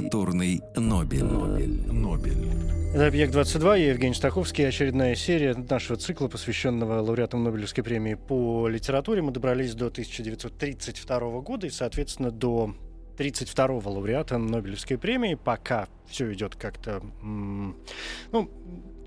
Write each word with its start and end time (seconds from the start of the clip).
Литературный, 0.00 0.62
Нобель. 0.76 1.24
Нобель. 1.24 1.92
Нобель. 1.92 2.48
Это 2.94 3.06
«Объект-22», 3.06 3.78
я 3.78 3.90
Евгений 3.90 4.14
Стаховский. 4.14 4.66
Очередная 4.66 5.14
серия 5.14 5.54
нашего 5.54 5.98
цикла, 5.98 6.28
посвященного 6.28 7.00
лауреатам 7.00 7.44
Нобелевской 7.44 7.84
премии 7.84 8.14
по 8.14 8.66
литературе. 8.66 9.20
Мы 9.20 9.30
добрались 9.30 9.74
до 9.74 9.86
1932 9.86 11.40
года 11.42 11.66
и, 11.66 11.70
соответственно, 11.70 12.30
до 12.30 12.74
32-го 13.18 13.90
лауреата 13.90 14.38
Нобелевской 14.38 14.96
премии. 14.96 15.34
Пока 15.34 15.86
все 16.08 16.32
идет 16.32 16.56
как-то, 16.56 17.02
ну, 17.22 18.50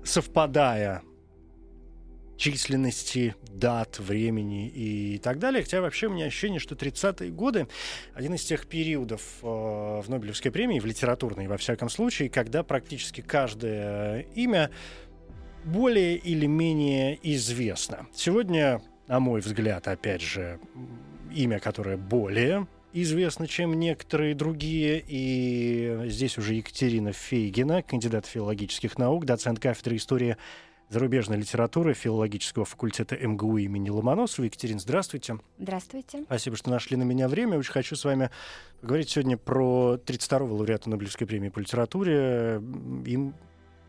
совпадая 0.04 1.02
численности, 2.36 3.34
дат, 3.48 3.98
времени 3.98 4.68
и 4.68 5.18
так 5.18 5.38
далее. 5.38 5.62
Хотя 5.62 5.80
вообще 5.80 6.08
у 6.08 6.10
меня 6.10 6.26
ощущение, 6.26 6.60
что 6.60 6.74
30-е 6.74 7.30
годы 7.30 7.68
один 8.14 8.34
из 8.34 8.44
тех 8.44 8.66
периодов 8.66 9.22
э, 9.42 9.46
в 9.46 10.04
Нобелевской 10.08 10.50
премии, 10.50 10.80
в 10.80 10.86
литературной 10.86 11.46
во 11.46 11.56
всяком 11.56 11.88
случае, 11.88 12.28
когда 12.30 12.62
практически 12.62 13.20
каждое 13.20 14.20
имя 14.34 14.70
более 15.64 16.16
или 16.16 16.46
менее 16.46 17.18
известно. 17.22 18.06
Сегодня, 18.14 18.82
на 19.06 19.20
мой 19.20 19.40
взгляд, 19.40 19.88
опять 19.88 20.20
же, 20.20 20.60
имя, 21.34 21.58
которое 21.58 21.96
более 21.96 22.66
известно, 22.92 23.46
чем 23.46 23.74
некоторые 23.74 24.34
другие. 24.34 25.02
И 25.06 26.02
здесь 26.06 26.38
уже 26.38 26.54
Екатерина 26.54 27.12
Фейгина, 27.12 27.82
кандидат 27.82 28.26
филологических 28.26 28.96
наук, 28.98 29.24
доцент 29.24 29.58
кафедры 29.58 29.96
истории 29.96 30.36
зарубежной 30.88 31.38
литературы 31.38 31.94
филологического 31.94 32.64
факультета 32.64 33.16
МГУ 33.16 33.58
имени 33.58 33.90
Ломоносова. 33.90 34.44
Екатерина, 34.44 34.78
здравствуйте. 34.78 35.38
Здравствуйте. 35.58 36.22
Спасибо, 36.24 36.56
что 36.56 36.70
нашли 36.70 36.96
на 36.96 37.02
меня 37.02 37.28
время. 37.28 37.58
Очень 37.58 37.72
хочу 37.72 37.96
с 37.96 38.04
вами 38.04 38.30
поговорить 38.80 39.10
сегодня 39.10 39.36
про 39.36 39.98
32-го 40.04 40.54
лауреата 40.54 40.90
Нобелевской 40.90 41.26
премии 41.26 41.48
по 41.48 41.58
литературе. 41.58 42.62
Им 43.06 43.34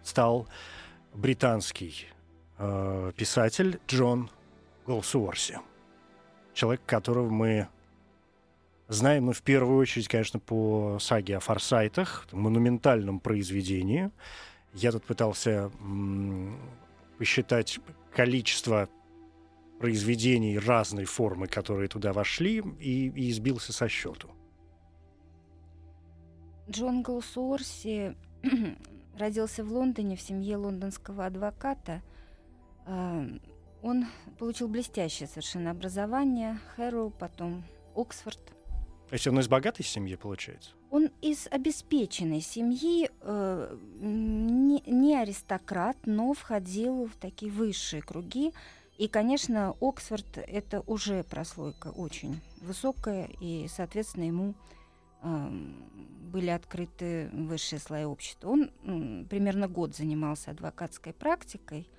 стал 0.04 0.48
британский 1.14 2.08
э, 2.58 3.12
писатель 3.16 3.80
Джон 3.88 4.30
Голсуорси. 4.86 5.60
Человек, 6.54 6.82
которого 6.86 7.30
мы 7.30 7.68
знаем, 8.88 9.26
ну, 9.26 9.34
в 9.34 9.42
первую 9.42 9.78
очередь, 9.78 10.08
конечно, 10.08 10.40
по 10.40 10.98
саге 11.00 11.38
о 11.38 11.40
форсайтах, 11.40 12.28
монументальном 12.32 13.20
произведении. 13.20 14.12
Я 14.74 14.92
тут 14.92 15.04
пытался 15.06 15.72
посчитать 17.18 17.80
количество 18.14 18.90
произведений 19.80 20.58
разной 20.58 21.06
формы, 21.06 21.48
которые 21.48 21.88
туда 21.88 22.14
вошли, 22.14 22.64
и, 22.80 23.10
и 23.10 23.30
избился 23.30 23.74
со 23.74 23.88
счету. 23.90 24.30
Джон 26.70 27.04
Голсуорси 27.04 28.16
родился 29.18 29.64
в 29.64 29.72
Лондоне 29.72 30.16
в 30.16 30.22
семье 30.22 30.58
лондонского 30.58 31.26
адвоката. 31.26 32.02
А, 32.86 33.28
он 33.82 34.06
получил 34.40 34.68
блестящее 34.68 35.28
совершенно 35.28 35.72
образование, 35.72 36.60
Хэрроу, 36.76 37.12
потом 37.12 37.64
Оксфорд. 37.96 38.40
То 39.10 39.14
есть 39.14 39.28
он 39.28 39.40
из 39.40 39.48
богатой 39.48 39.86
семьи, 39.86 40.16
получается? 40.16 40.72
Он 40.96 41.12
из 41.22 41.48
обеспеченной 41.52 42.40
семьи, 42.40 43.10
э, 43.20 43.78
не, 44.00 44.82
не 44.88 45.18
аристократ, 45.18 45.98
но 46.06 46.32
входил 46.32 47.08
в 47.08 47.18
такие 47.18 47.52
высшие 47.52 48.02
круги. 48.02 48.54
И, 48.98 49.10
конечно, 49.10 49.76
Оксфорд— 49.82 50.26
это 50.38 50.80
уже 50.88 51.26
прослойка 51.26 51.90
очень 51.90 52.40
высокая, 52.62 53.28
и, 53.42 53.68
соответственно, 53.68 54.24
ему 54.24 54.54
э, 55.22 55.50
были 56.32 56.50
открыты 56.50 57.30
высшие 57.34 57.80
слои 57.80 58.06
общества. 58.06 58.52
Он 58.52 58.64
э, 58.64 59.26
примерно 59.30 59.68
год 59.68 59.98
занимался 59.98 60.52
адвокатской 60.52 61.12
практикой, 61.12 61.90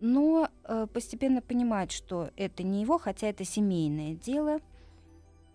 но 0.00 0.50
э, 0.64 0.88
постепенно 0.92 1.40
понимает, 1.40 1.92
что 1.92 2.30
это 2.34 2.64
не 2.64 2.80
его, 2.80 2.98
хотя 2.98 3.28
это 3.28 3.44
семейное 3.44 4.14
дело— 4.14 4.58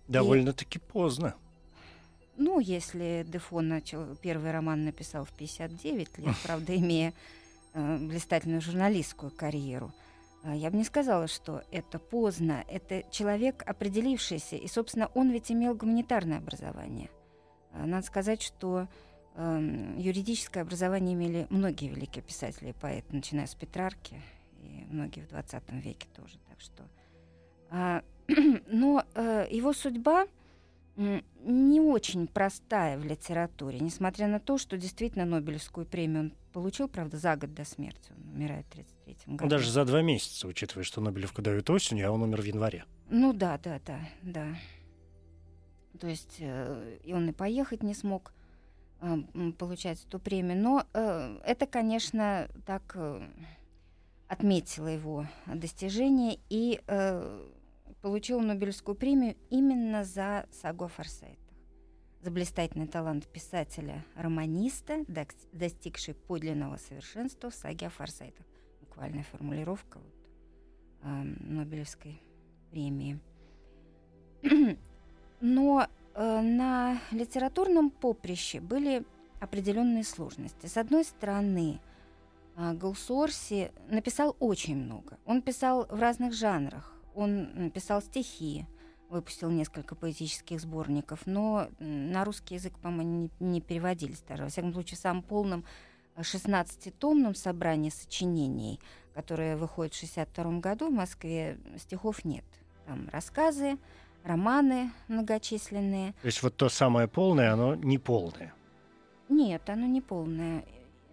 Довольно-таки 0.07 0.79
поздно. 0.79 1.35
Ну, 2.39 2.61
если 2.61 3.27
Дефо 3.27 3.61
начал, 3.61 4.15
первый 4.15 4.53
роман 4.53 4.85
написал 4.85 5.25
в 5.25 5.33
59 5.33 6.19
лет, 6.19 6.37
правда, 6.45 6.77
имея 6.77 7.13
э, 7.75 7.99
блистательную 7.99 8.61
журналистскую 8.61 9.33
карьеру, 9.33 9.93
э, 10.45 10.55
я 10.55 10.71
бы 10.71 10.77
не 10.77 10.85
сказала, 10.85 11.27
что 11.27 11.65
это 11.73 11.99
поздно. 11.99 12.65
Это 12.69 13.03
человек, 13.11 13.65
определившийся, 13.67 14.55
и, 14.55 14.69
собственно, 14.69 15.11
он 15.15 15.31
ведь 15.31 15.51
имел 15.51 15.75
гуманитарное 15.75 16.39
образование. 16.39 17.11
Э, 17.73 17.85
надо 17.85 18.07
сказать, 18.07 18.41
что 18.41 18.87
э, 19.35 19.95
юридическое 19.97 20.63
образование 20.63 21.15
имели 21.15 21.49
многие 21.51 21.89
великие 21.89 22.23
писатели 22.23 22.71
и 22.71 22.73
поэты, 22.73 23.17
начиная 23.17 23.49
с 23.49 23.57
Петрарки, 23.57 24.23
и 24.63 24.87
многие 24.91 25.23
в 25.23 25.29
20 25.29 25.73
веке 25.73 26.07
тоже. 26.15 26.39
Так 26.49 26.61
что, 26.61 26.85
э, 27.73 28.01
но 28.69 29.05
э, 29.17 29.49
его 29.51 29.73
судьба 29.73 30.29
не 30.99 31.81
очень 31.81 32.27
простая 32.27 32.99
в 32.99 33.05
литературе, 33.05 33.79
несмотря 33.79 34.27
на 34.27 34.41
то, 34.41 34.59
что 34.59 34.77
действительно 34.77 35.25
Нобелевскую 35.25 35.87
премию 35.87 36.21
он 36.21 36.33
получил, 36.53 36.89
правда, 36.89 37.17
за 37.17 37.37
год 37.37 37.55
до 37.55 37.65
смерти. 37.65 38.13
Он 38.17 38.35
умирает 38.35 38.67
в 38.67 38.73
1933 38.73 39.35
году. 39.35 39.45
Ну, 39.45 39.51
даже 39.51 39.71
за 39.71 39.85
два 39.85 40.03
месяца, 40.03 40.49
учитывая, 40.49 40.83
что 40.83 41.01
Нобелевку 41.01 41.41
дают 41.41 41.71
осенью, 41.71 42.09
а 42.09 42.11
он 42.11 42.23
умер 42.23 42.43
в 42.43 42.45
январе. 42.45 42.85
Ну 43.11 43.33
да, 43.33 43.59
да, 43.63 43.81
да, 43.87 44.01
да. 44.23 44.57
То 46.01 46.09
есть 46.09 46.37
э, 46.41 46.99
и 47.05 47.13
он 47.13 47.29
и 47.29 47.33
поехать 47.33 47.85
не 47.85 47.95
смог 47.95 48.33
э, 49.01 49.17
получать 49.57 50.05
эту 50.05 50.19
премию. 50.19 50.61
Но 50.61 50.85
э, 50.93 51.39
это, 51.45 51.67
конечно, 51.67 52.49
так 52.67 52.93
э, 52.97 53.23
отметило 54.27 54.89
его 54.89 55.27
достижение. 55.47 56.41
И 56.51 56.81
э, 56.87 57.49
получил 58.03 58.41
Нобелевскую 58.41 58.95
премию 58.95 59.37
именно 59.51 60.05
за 60.05 60.47
сагу 60.51 60.85
о 60.85 60.89
форсайтах. 60.89 61.39
За 62.21 62.31
блистательный 62.31 62.89
талант 62.89 63.27
писателя-романиста, 63.29 65.05
достигший 65.53 66.15
подлинного 66.15 66.77
совершенства 66.77 67.51
в 67.51 67.55
саге 67.55 67.87
о 67.87 67.91
форсайтах. 67.91 68.45
Буквальная 68.81 69.23
формулировка 69.23 69.99
вот, 69.99 70.15
э, 71.03 71.23
Нобелевской 71.41 72.21
премии. 72.71 73.21
Но 75.41 75.87
э, 76.15 76.41
на 76.41 76.99
литературном 77.13 77.91
поприще 77.91 78.61
были 78.61 79.05
определенные 79.39 80.03
сложности. 80.03 80.67
С 80.67 80.77
одной 80.77 81.05
стороны, 81.05 81.81
э, 82.57 82.73
Голсуорси 82.75 83.71
написал 83.89 84.37
очень 84.41 84.77
много. 84.77 85.19
Он 85.25 85.41
писал 85.41 85.87
в 85.87 86.01
разных 86.01 86.33
жанрах 86.35 86.98
он 87.19 87.71
писал 87.75 88.01
стихи, 88.01 88.67
выпустил 89.09 89.51
несколько 89.51 89.95
поэтических 89.95 90.61
сборников, 90.61 91.27
но 91.27 91.69
на 91.81 92.25
русский 92.25 92.55
язык, 92.55 92.79
по-моему, 92.79 93.31
не, 93.41 93.53
не 93.53 93.61
переводились 93.61 94.23
даже. 94.29 94.45
Во 94.45 94.49
всяком 94.49 94.73
случае, 94.73 94.97
в 94.97 95.01
самом 95.01 95.23
полном 95.23 95.65
16-томном 96.17 97.35
собрании 97.35 97.91
сочинений, 97.91 98.81
которое 99.15 99.57
выходит 99.57 99.95
в 99.95 99.99
1962 99.99 100.61
году 100.61 100.91
в 100.91 100.95
Москве, 100.95 101.59
стихов 101.79 102.25
нет. 102.25 102.45
Там 102.87 103.09
рассказы, 103.11 103.79
романы 104.25 104.93
многочисленные. 105.09 106.13
То 106.23 106.27
есть 106.27 106.43
вот 106.43 106.57
то 106.57 106.69
самое 106.69 107.09
полное, 107.09 107.53
оно 107.53 107.75
не 107.75 107.99
полное? 107.99 108.55
Нет, 109.29 109.69
оно 109.69 109.87
не 109.87 110.01
полное. 110.01 110.65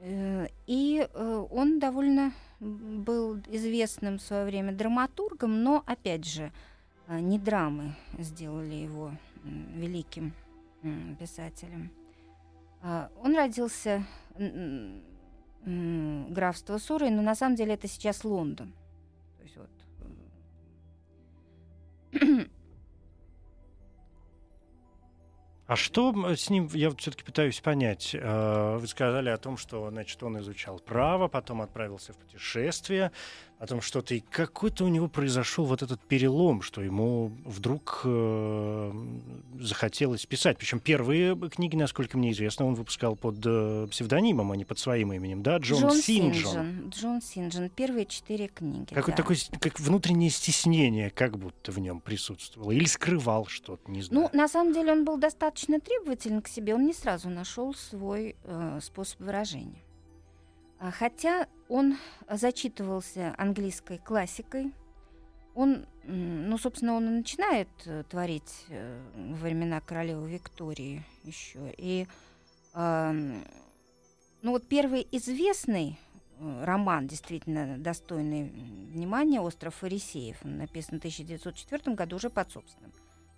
Э, 0.01 0.47
и 0.67 1.07
э, 1.11 1.45
он 1.51 1.79
довольно 1.79 2.31
был 2.59 3.39
известным 3.47 4.17
в 4.17 4.21
свое 4.21 4.45
время 4.45 4.73
драматургом, 4.73 5.63
но, 5.63 5.83
опять 5.85 6.25
же, 6.25 6.51
э, 7.07 7.19
не 7.19 7.39
драмы 7.39 7.95
сделали 8.17 8.75
его 8.75 9.11
великим 9.43 10.33
писателем. 11.19 11.91
А, 12.81 13.09
он 13.21 13.35
родился 13.35 14.05
графство 15.65 16.77
Сурой, 16.77 17.09
но 17.09 17.21
на 17.21 17.35
самом 17.35 17.55
деле 17.55 17.73
это 17.73 17.87
сейчас 17.87 18.23
Лондон. 18.23 18.73
А 25.67 25.75
что 25.75 26.13
с 26.35 26.49
ним, 26.51 26.69
я 26.73 26.91
все-таки 26.91 27.23
пытаюсь 27.23 27.59
понять. 27.59 28.11
Э, 28.13 28.77
вы 28.77 28.87
сказали 28.87 29.29
о 29.29 29.37
том, 29.37 29.57
что 29.57 29.89
значит, 29.89 30.21
он 30.21 30.39
изучал 30.39 30.79
право, 30.79 31.27
потом 31.27 31.61
отправился 31.61 32.13
в 32.13 32.17
путешествие, 32.17 33.11
о 33.57 33.67
том, 33.67 33.81
что 33.81 34.01
ты 34.01 34.23
какой-то 34.29 34.83
у 34.83 34.89
него 34.89 35.07
произошел 35.07 35.65
вот 35.65 35.81
этот 35.81 36.01
перелом, 36.01 36.61
что 36.61 36.81
ему 36.81 37.31
вдруг 37.45 38.01
э, 38.03 38.91
захотелось 39.59 40.25
писать. 40.25 40.57
Причем 40.57 40.79
первые 40.79 41.35
книги, 41.49 41.75
насколько 41.75 42.17
мне 42.17 42.31
известно, 42.31 42.65
он 42.65 42.75
выпускал 42.75 43.15
под 43.15 43.37
э, 43.45 43.87
псевдонимом, 43.89 44.51
а 44.51 44.57
не 44.57 44.65
под 44.65 44.77
своим 44.77 45.13
именем, 45.13 45.41
да? 45.41 45.57
Джон, 45.57 45.79
Джон 45.79 45.91
Синджон. 45.93 46.33
Синджон. 46.33 46.89
Джон 46.89 47.21
Синджон. 47.21 47.69
Первые 47.69 48.05
четыре 48.05 48.49
книги. 48.49 48.93
Какое-то 48.93 49.11
да. 49.11 49.17
такое 49.17 49.37
как 49.59 49.79
внутреннее 49.79 50.29
стеснение, 50.29 51.09
как 51.09 51.37
будто 51.37 51.71
в 51.71 51.79
нем 51.79 52.01
присутствовало, 52.01 52.71
или 52.71 52.85
скрывал 52.85 53.47
что-то, 53.47 53.89
не 53.89 54.01
знаю. 54.01 54.29
Ну, 54.31 54.37
на 54.37 54.47
самом 54.47 54.73
деле 54.73 54.91
он 54.91 55.05
был 55.05 55.17
достаточно 55.17 55.55
требователен 55.79 56.41
к 56.41 56.47
себе, 56.47 56.75
он 56.75 56.85
не 56.85 56.93
сразу 56.93 57.29
нашел 57.29 57.73
свой 57.73 58.35
э, 58.43 58.79
способ 58.81 59.19
выражения. 59.21 59.81
А, 60.79 60.91
хотя 60.91 61.47
он 61.67 61.97
зачитывался 62.29 63.33
английской 63.37 63.97
классикой, 63.97 64.73
он, 65.55 65.85
ну, 66.03 66.57
собственно, 66.57 66.95
он 66.95 67.07
и 67.07 67.11
начинает 67.11 67.69
э, 67.85 68.03
творить 68.09 68.65
э, 68.67 69.01
во 69.15 69.35
времена 69.37 69.79
королевы 69.79 70.29
Виктории 70.29 71.05
еще. 71.23 71.73
И, 71.77 72.07
ну, 74.45 74.51
вот 74.51 74.67
первый 74.67 75.07
известный 75.11 75.97
э, 76.37 76.63
роман, 76.65 77.07
действительно 77.07 77.77
достойный 77.77 78.49
внимания, 78.93 79.41
«Остров 79.41 79.75
фарисеев», 79.75 80.37
написан 80.43 80.97
в 80.97 80.99
1904 80.99 81.95
году 81.95 82.17
уже 82.17 82.29
под 82.29 82.51
собственным 82.51 82.91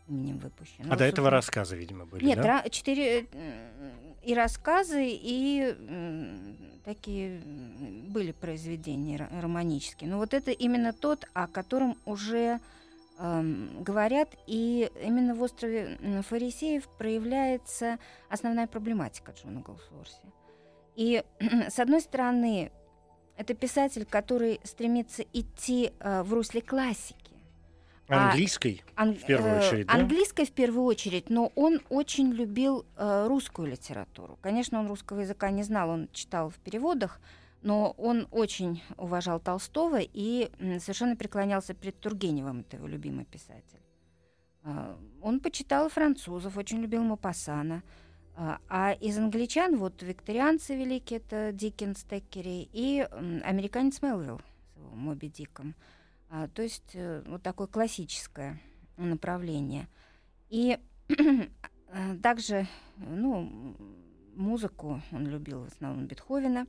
именем 0.07 0.37
выпущен. 0.37 0.85
А 0.85 0.87
ну, 0.87 0.95
до 0.95 1.05
этого 1.05 1.29
рассказы, 1.29 1.75
видимо, 1.75 2.05
были, 2.05 2.25
Нет, 2.25 2.41
да? 2.41 2.63
четыре 2.69 3.27
и 4.23 4.33
рассказы, 4.33 5.07
и 5.07 5.75
такие 6.83 7.41
были 8.09 8.31
произведения 8.31 9.29
романические. 9.41 10.09
Но 10.09 10.17
вот 10.17 10.33
это 10.33 10.51
именно 10.51 10.93
тот, 10.93 11.25
о 11.33 11.47
котором 11.47 11.97
уже 12.05 12.59
э, 13.19 13.67
говорят, 13.79 14.29
и 14.47 14.91
именно 15.01 15.33
в 15.33 15.41
острове 15.41 15.97
Фарисеев 16.27 16.87
проявляется 16.97 17.99
основная 18.29 18.67
проблематика 18.67 19.31
Джона 19.31 19.61
Голсворси. 19.61 20.17
И 20.95 21.23
с 21.69 21.79
одной 21.79 22.01
стороны, 22.01 22.71
это 23.37 23.53
писатель, 23.53 24.05
который 24.05 24.59
стремится 24.63 25.23
идти 25.33 25.93
э, 25.99 26.23
в 26.23 26.33
русле 26.33 26.61
классики 26.61 27.26
английской 28.07 28.83
а, 28.95 29.03
ан- 29.03 29.15
в 29.15 29.25
первую 29.25 29.53
э, 29.55 29.59
очередь, 29.59 29.87
да? 29.87 29.93
Английской 29.93 30.45
в 30.45 30.51
первую 30.51 30.85
очередь, 30.85 31.29
но 31.29 31.51
он 31.55 31.81
очень 31.89 32.31
любил 32.31 32.85
э, 32.95 33.27
русскую 33.27 33.67
литературу. 33.67 34.37
Конечно, 34.41 34.79
он 34.79 34.87
русского 34.87 35.21
языка 35.21 35.49
не 35.51 35.63
знал, 35.63 35.89
он 35.89 36.09
читал 36.13 36.49
в 36.49 36.55
переводах, 36.55 37.19
но 37.61 37.91
он 37.97 38.27
очень 38.31 38.81
уважал 38.97 39.39
Толстого 39.39 39.99
и 39.99 40.49
м, 40.59 40.79
совершенно 40.79 41.15
преклонялся 41.15 41.73
перед 41.73 41.99
Тургеневым, 41.99 42.61
это 42.61 42.77
его 42.77 42.87
любимый 42.87 43.25
писатель. 43.25 43.81
Э, 44.63 44.95
он 45.21 45.39
почитал 45.39 45.89
французов, 45.89 46.57
очень 46.57 46.81
любил 46.81 47.03
Мапассана. 47.03 47.83
Э, 48.37 48.57
а 48.69 48.93
из 48.93 49.17
англичан 49.17 49.77
вот 49.77 50.01
викторианцы 50.01 50.75
великие, 50.75 51.19
это 51.19 51.51
Диккенс, 51.51 52.03
Теккери 52.03 52.69
и 52.71 53.05
э, 53.09 53.39
американец 53.43 54.01
Мелвилл 54.01 54.39
с 54.73 54.77
его 54.77 54.95
Моби 54.95 55.27
Диком. 55.27 55.75
А, 56.29 56.47
то 56.47 56.61
есть 56.61 56.91
э, 56.93 57.23
вот 57.25 57.41
такое 57.41 57.67
классическое 57.67 58.59
направление. 58.97 59.87
И 60.49 60.77
э, 61.09 61.47
также, 62.23 62.67
ну, 62.97 63.75
музыку 64.35 65.01
он 65.11 65.27
любил 65.27 65.63
в 65.63 65.67
основном 65.67 66.05
Бетховена. 66.05 66.67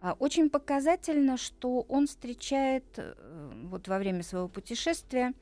А, 0.00 0.14
очень 0.14 0.48
показательно, 0.48 1.36
что 1.36 1.80
он 1.82 2.06
встречает, 2.06 2.84
э, 2.96 3.52
вот 3.64 3.88
во 3.88 3.98
время 3.98 4.22
своего 4.22 4.48
путешествия 4.48 5.34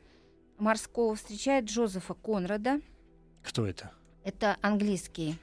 морского, 0.58 1.14
встречает 1.14 1.66
Джозефа 1.66 2.14
Конрада. 2.14 2.81
Кто 3.42 3.66
это? 3.66 3.92
Это 4.25 4.56
английский 4.60 5.37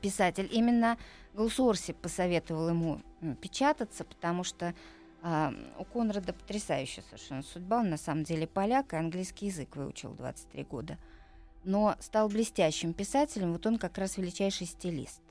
писатель. 0.00 0.48
Именно 0.50 0.98
Голсуорси 1.34 1.92
посоветовал 1.92 2.68
ему 2.68 3.00
печататься, 3.40 4.04
потому 4.04 4.44
что 4.44 4.66
а, 4.66 4.74
у 5.22 5.84
Конрада 5.84 6.32
потрясающая 6.32 7.04
совершенно 7.04 7.42
судьба. 7.42 7.80
Он 7.80 7.90
на 7.90 7.96
самом 7.96 8.24
деле 8.24 8.46
поляк 8.46 8.92
и 8.92 8.96
английский 8.96 9.46
язык 9.46 9.76
выучил 9.76 10.14
23 10.14 10.64
года. 10.64 10.98
Но 11.64 11.94
стал 12.00 12.28
блестящим 12.28 12.92
писателем. 12.92 13.52
Вот 13.52 13.64
он 13.66 13.78
как 13.78 13.98
раз 13.98 14.16
величайший 14.16 14.66
стилист. 14.66 15.22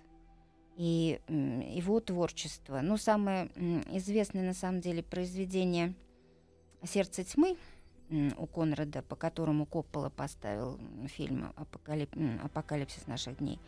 И 0.77 1.19
его 1.27 1.99
творчество. 1.99 2.79
Ну, 2.81 2.95
самое 2.95 3.47
известное 3.95 4.43
на 4.43 4.53
самом 4.53 4.79
деле 4.79 5.03
произведение 5.03 5.93
«Сердце 6.83 7.25
тьмы» 7.25 7.57
у 8.38 8.45
Конрада, 8.45 9.01
по 9.01 9.15
которому 9.15 9.65
Коппола 9.65 10.09
поставил 10.09 10.79
фильм 11.07 11.51
«Апокалип... 11.57 12.09
«Апокалипсис 12.43 13.07
наших 13.07 13.38
дней». 13.38 13.59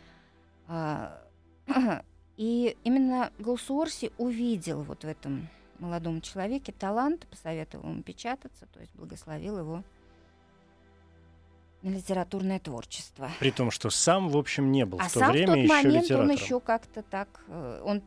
А, 0.68 1.22
и 2.38 2.76
именно 2.82 3.30
Голсуорси 3.38 4.10
увидел 4.16 4.82
вот 4.82 5.04
в 5.04 5.06
этом 5.06 5.48
молодому 5.78 6.20
человеке 6.20 6.72
талант, 6.72 7.26
посоветовал 7.28 7.90
ему 7.90 8.02
печататься, 8.02 8.66
то 8.66 8.80
есть 8.80 8.94
благословил 8.94 9.58
его 9.58 9.82
на 11.82 11.90
литературное 11.90 12.58
творчество. 12.58 13.30
При 13.40 13.50
том, 13.50 13.70
что 13.70 13.90
сам, 13.90 14.28
в 14.28 14.36
общем, 14.36 14.72
не 14.72 14.86
был 14.86 14.98
а 15.00 15.08
в 15.08 15.12
то 15.12 15.30
время 15.30 15.46
в 15.46 15.54
тот 15.54 15.58
еще 15.58 15.72
момент 15.74 16.04
литератором. 16.04 16.30
он 16.30 16.36
еще 16.36 16.60
как-то 16.60 17.02
так... 17.02 17.44
Э, 17.48 17.82
он, 17.84 18.02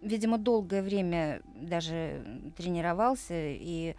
видимо, 0.00 0.38
долгое 0.38 0.82
время 0.82 1.42
даже 1.54 2.24
тренировался 2.56 3.34
и 3.34 3.94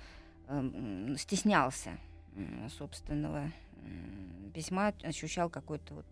э, 0.48 1.16
стеснялся 1.18 1.92
собственного 2.78 3.52
письма, 4.54 4.94
ощущал 5.04 5.50
какой-то 5.50 5.94
вот... 5.94 6.06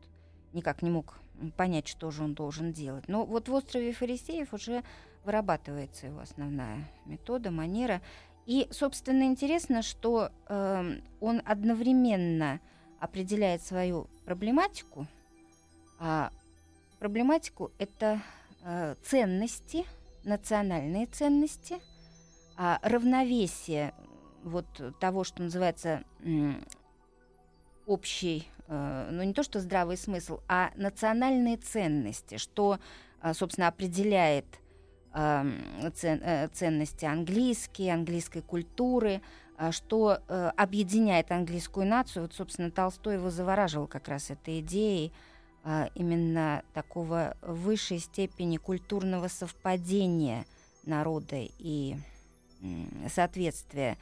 Никак 0.54 0.82
не 0.82 0.90
мог 0.90 1.20
понять, 1.58 1.88
что 1.88 2.12
же 2.12 2.24
он 2.24 2.34
должен 2.34 2.72
делать. 2.72 3.08
Но 3.08 3.26
вот 3.26 3.50
в 3.50 3.54
«Острове 3.54 3.92
фарисеев» 3.92 4.54
уже 4.54 4.84
вырабатывается 5.26 6.08
его 6.08 6.20
основная 6.20 6.90
метода, 7.06 7.52
манера. 7.52 8.02
И, 8.46 8.68
собственно, 8.72 9.24
интересно, 9.24 9.82
что 9.82 10.32
э, 10.48 11.00
он 11.20 11.42
одновременно 11.46 12.60
определяет 13.00 13.64
свою 13.64 14.08
проблематику. 14.26 15.08
А 16.00 16.32
проблематику 17.00 17.72
это 17.80 18.22
э, 18.64 18.96
ценности, 19.04 19.86
национальные 20.24 21.08
ценности, 21.08 21.80
а 22.58 22.80
равновесие 22.84 23.94
вот 24.44 24.66
того, 25.00 25.24
что 25.24 25.42
называется 25.42 26.04
э, 26.24 26.54
общий, 27.88 28.48
э, 28.68 29.10
ну 29.12 29.24
не 29.24 29.34
то 29.34 29.44
что 29.44 29.60
здравый 29.60 29.98
смысл, 29.98 30.40
а 30.48 30.72
национальные 30.76 31.58
ценности, 31.58 32.38
что, 32.38 32.80
э, 33.22 33.34
собственно, 33.34 33.68
определяет 33.68 34.46
ценности 35.94 37.06
английские, 37.06 37.94
английской 37.94 38.42
культуры, 38.42 39.22
а, 39.58 39.72
что 39.72 40.20
э, 40.28 40.52
объединяет 40.58 41.32
английскую 41.32 41.88
нацию. 41.88 42.24
Вот, 42.24 42.34
собственно, 42.34 42.70
Толстой 42.70 43.14
его 43.16 43.30
завораживал 43.30 43.88
как 43.88 44.10
раз 44.10 44.30
этой 44.30 44.60
идеей 44.60 45.14
именно 45.96 46.62
такого 46.76 47.36
высшей 47.42 47.98
степени 47.98 48.58
культурного 48.58 49.30
совпадения 49.30 50.46
народа 50.86 51.38
и 51.58 51.96
соответствия 53.10 53.98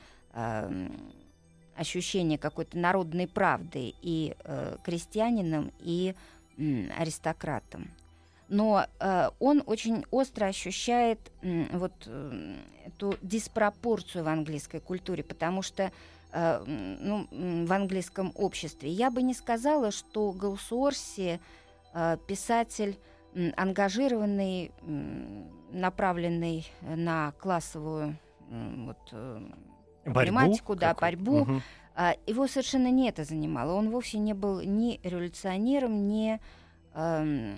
ощущения 1.75 2.37
какой-то 2.37 2.77
народной 2.77 3.27
правды 3.27 3.93
и 4.01 4.35
э, 4.43 4.77
крестьянинам, 4.83 5.71
и 5.79 6.15
аристократам 6.97 7.89
но 8.47 8.85
э, 8.99 9.29
он 9.39 9.63
очень 9.65 10.05
остро 10.11 10.45
ощущает 10.45 11.19
э, 11.41 11.65
вот 11.71 11.93
э, 12.05 12.55
эту 12.85 13.15
диспропорцию 13.21 14.23
в 14.23 14.27
английской 14.27 14.79
культуре, 14.79 15.23
потому 15.23 15.61
что 15.61 15.91
э, 16.31 16.63
ну, 16.65 17.27
в 17.65 17.71
английском 17.71 18.31
обществе 18.35 18.89
я 18.89 19.09
бы 19.09 19.21
не 19.21 19.33
сказала, 19.33 19.91
что 19.91 20.31
Гаусуорси 20.31 21.39
э, 21.93 22.17
писатель 22.27 22.97
э, 23.33 23.51
ангажированный, 23.55 24.71
э, 24.81 25.43
направленный 25.71 26.67
на 26.81 27.31
классовую 27.39 28.17
вот, 28.49 28.97
э, 29.11 29.39
Борьбу 30.05 30.13
проблематику, 30.13 30.75
да, 30.75 30.93
борьбу. 30.93 31.45
Мгм. 31.45 31.61
А, 31.95 32.15
его 32.25 32.47
совершенно 32.47 32.91
не 32.91 33.07
это 33.07 33.23
занимало. 33.23 33.73
Он 33.73 33.89
вовсе 33.89 34.17
не 34.17 34.33
был 34.33 34.61
ни 34.61 34.99
революционером, 35.03 36.07
ни 36.07 36.39
эм, 36.95 37.57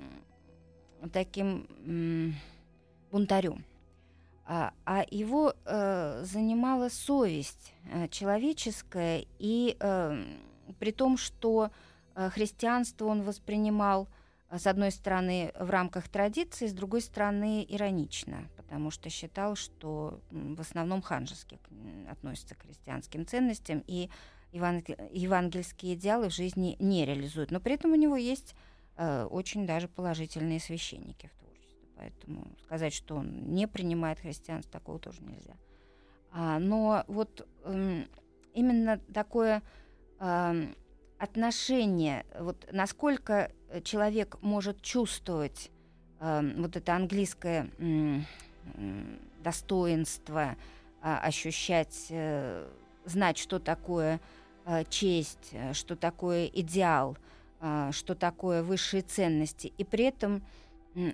таким 1.12 2.35
бунтарем. 3.12 3.63
А, 4.47 4.74
а 4.85 5.03
его 5.09 5.55
э, 5.65 6.24
занимала 6.24 6.89
совесть 6.89 7.74
э, 7.91 8.07
человеческая, 8.09 9.25
и 9.39 9.75
эм, 9.79 10.38
при 10.77 10.91
том, 10.91 11.17
что 11.17 11.71
э, 12.13 12.29
христианство 12.29 13.05
он 13.05 13.24
воспринимал 13.24 14.07
э, 14.51 14.59
с 14.59 14.67
одной 14.67 14.91
стороны 14.91 15.51
в 15.59 15.71
рамках 15.71 16.09
традиции, 16.09 16.67
с 16.67 16.74
другой 16.74 17.01
стороны 17.01 17.65
иронично, 17.67 18.47
потому 18.55 18.91
что 18.91 19.09
считал, 19.09 19.55
что 19.55 20.19
в 20.29 20.62
основном 20.62 21.01
ханжески 21.01 21.57
относится 22.12 22.53
к 22.53 22.62
христианским 22.62 23.25
ценностям 23.25 23.83
и 23.88 24.12
еванг- 24.51 25.09
евангельские 25.12 25.95
идеалы 25.95 26.29
в 26.29 26.33
жизни 26.35 26.75
не 26.77 27.03
реализует. 27.03 27.50
Но 27.50 27.59
при 27.59 27.74
этом 27.74 27.93
у 27.93 27.95
него 27.95 28.15
есть 28.15 28.55
э, 28.97 29.25
очень 29.25 29.65
даже 29.65 29.87
положительные 29.87 30.59
священники 30.59 31.27
в 31.27 31.39
творчестве. 31.39 31.87
Поэтому 31.97 32.47
сказать, 32.63 32.93
что 32.93 33.15
он 33.15 33.53
не 33.53 33.67
принимает 33.67 34.19
христианство, 34.19 34.71
такого 34.71 34.99
тоже 34.99 35.21
нельзя. 35.21 35.55
А, 36.31 36.59
но 36.59 37.03
вот 37.07 37.47
м, 37.63 38.07
именно 38.53 38.99
такое 39.13 39.61
ам, 40.19 40.75
отношение, 41.17 42.25
вот 42.39 42.67
насколько 42.71 43.51
э, 43.69 43.81
человек 43.81 44.37
может 44.41 44.81
чувствовать 44.81 45.71
ам, 46.19 46.61
вот 46.61 46.75
это 46.75 46.93
английское 46.95 47.69
м, 47.79 48.25
достоинство, 49.43 50.55
а, 51.01 51.19
ощущать, 51.19 52.07
э, 52.09 52.67
знать, 53.05 53.37
что 53.37 53.59
такое 53.59 54.19
э, 54.65 54.83
честь, 54.89 55.49
э, 55.51 55.73
что 55.73 55.95
такое 55.95 56.47
идеал, 56.47 57.15
что 57.91 58.15
такое 58.15 58.63
высшие 58.63 59.01
ценности, 59.01 59.74
и 59.77 59.84
при 59.84 60.05
этом 60.05 60.43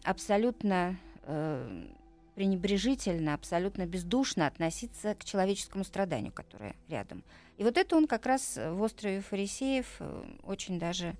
абсолютно 0.04 0.98
э, 1.24 1.88
пренебрежительно, 2.36 3.34
абсолютно 3.34 3.86
бездушно 3.86 4.48
относиться 4.48 5.16
к 5.16 5.24
человеческому 5.24 5.84
страданию, 5.84 6.32
которое 6.32 6.76
рядом. 6.88 7.24
И 7.58 7.64
вот 7.64 7.78
это 7.78 7.96
он 7.96 8.08
как 8.08 8.26
раз 8.26 8.58
в 8.58 8.82
«Острове 8.82 9.22
фарисеев» 9.22 9.98
э, 10.00 10.24
очень 10.44 10.80
даже 10.80 11.16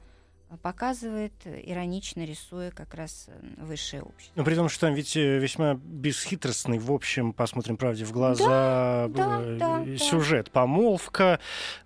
показывает, 0.58 1.34
э, 1.46 1.62
иронично 1.64 2.26
рисуя 2.26 2.72
как 2.72 2.94
раз 2.94 3.26
э, 3.28 3.64
высшее 3.64 4.04
общество. 4.04 4.34
Ну, 4.36 4.44
при 4.44 4.56
том, 4.56 4.70
что 4.70 4.88
там 4.88 4.94
ведь 4.94 5.16
э, 5.16 5.40
весьма 5.40 5.76
бесхитростный, 5.76 6.80
в 6.80 6.92
общем, 6.92 7.34
посмотрим 7.34 7.78
правде 7.78 8.04
в 8.06 8.12
глаза, 8.12 9.08
да, 9.10 9.42
э, 9.44 9.58
да, 9.58 9.80
да. 9.86 9.98
сюжет, 9.98 10.52
помолвка, 10.52 11.40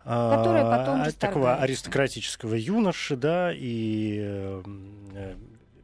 а, 0.04 0.38
Которая 0.38 0.64
потом 0.64 1.02
а, 1.02 1.12
такого 1.12 1.56
аристократического 1.56 2.56
юноши, 2.56 3.16
да, 3.16 3.52
и 3.54 4.20
э, 4.22 4.64
э, 5.14 5.36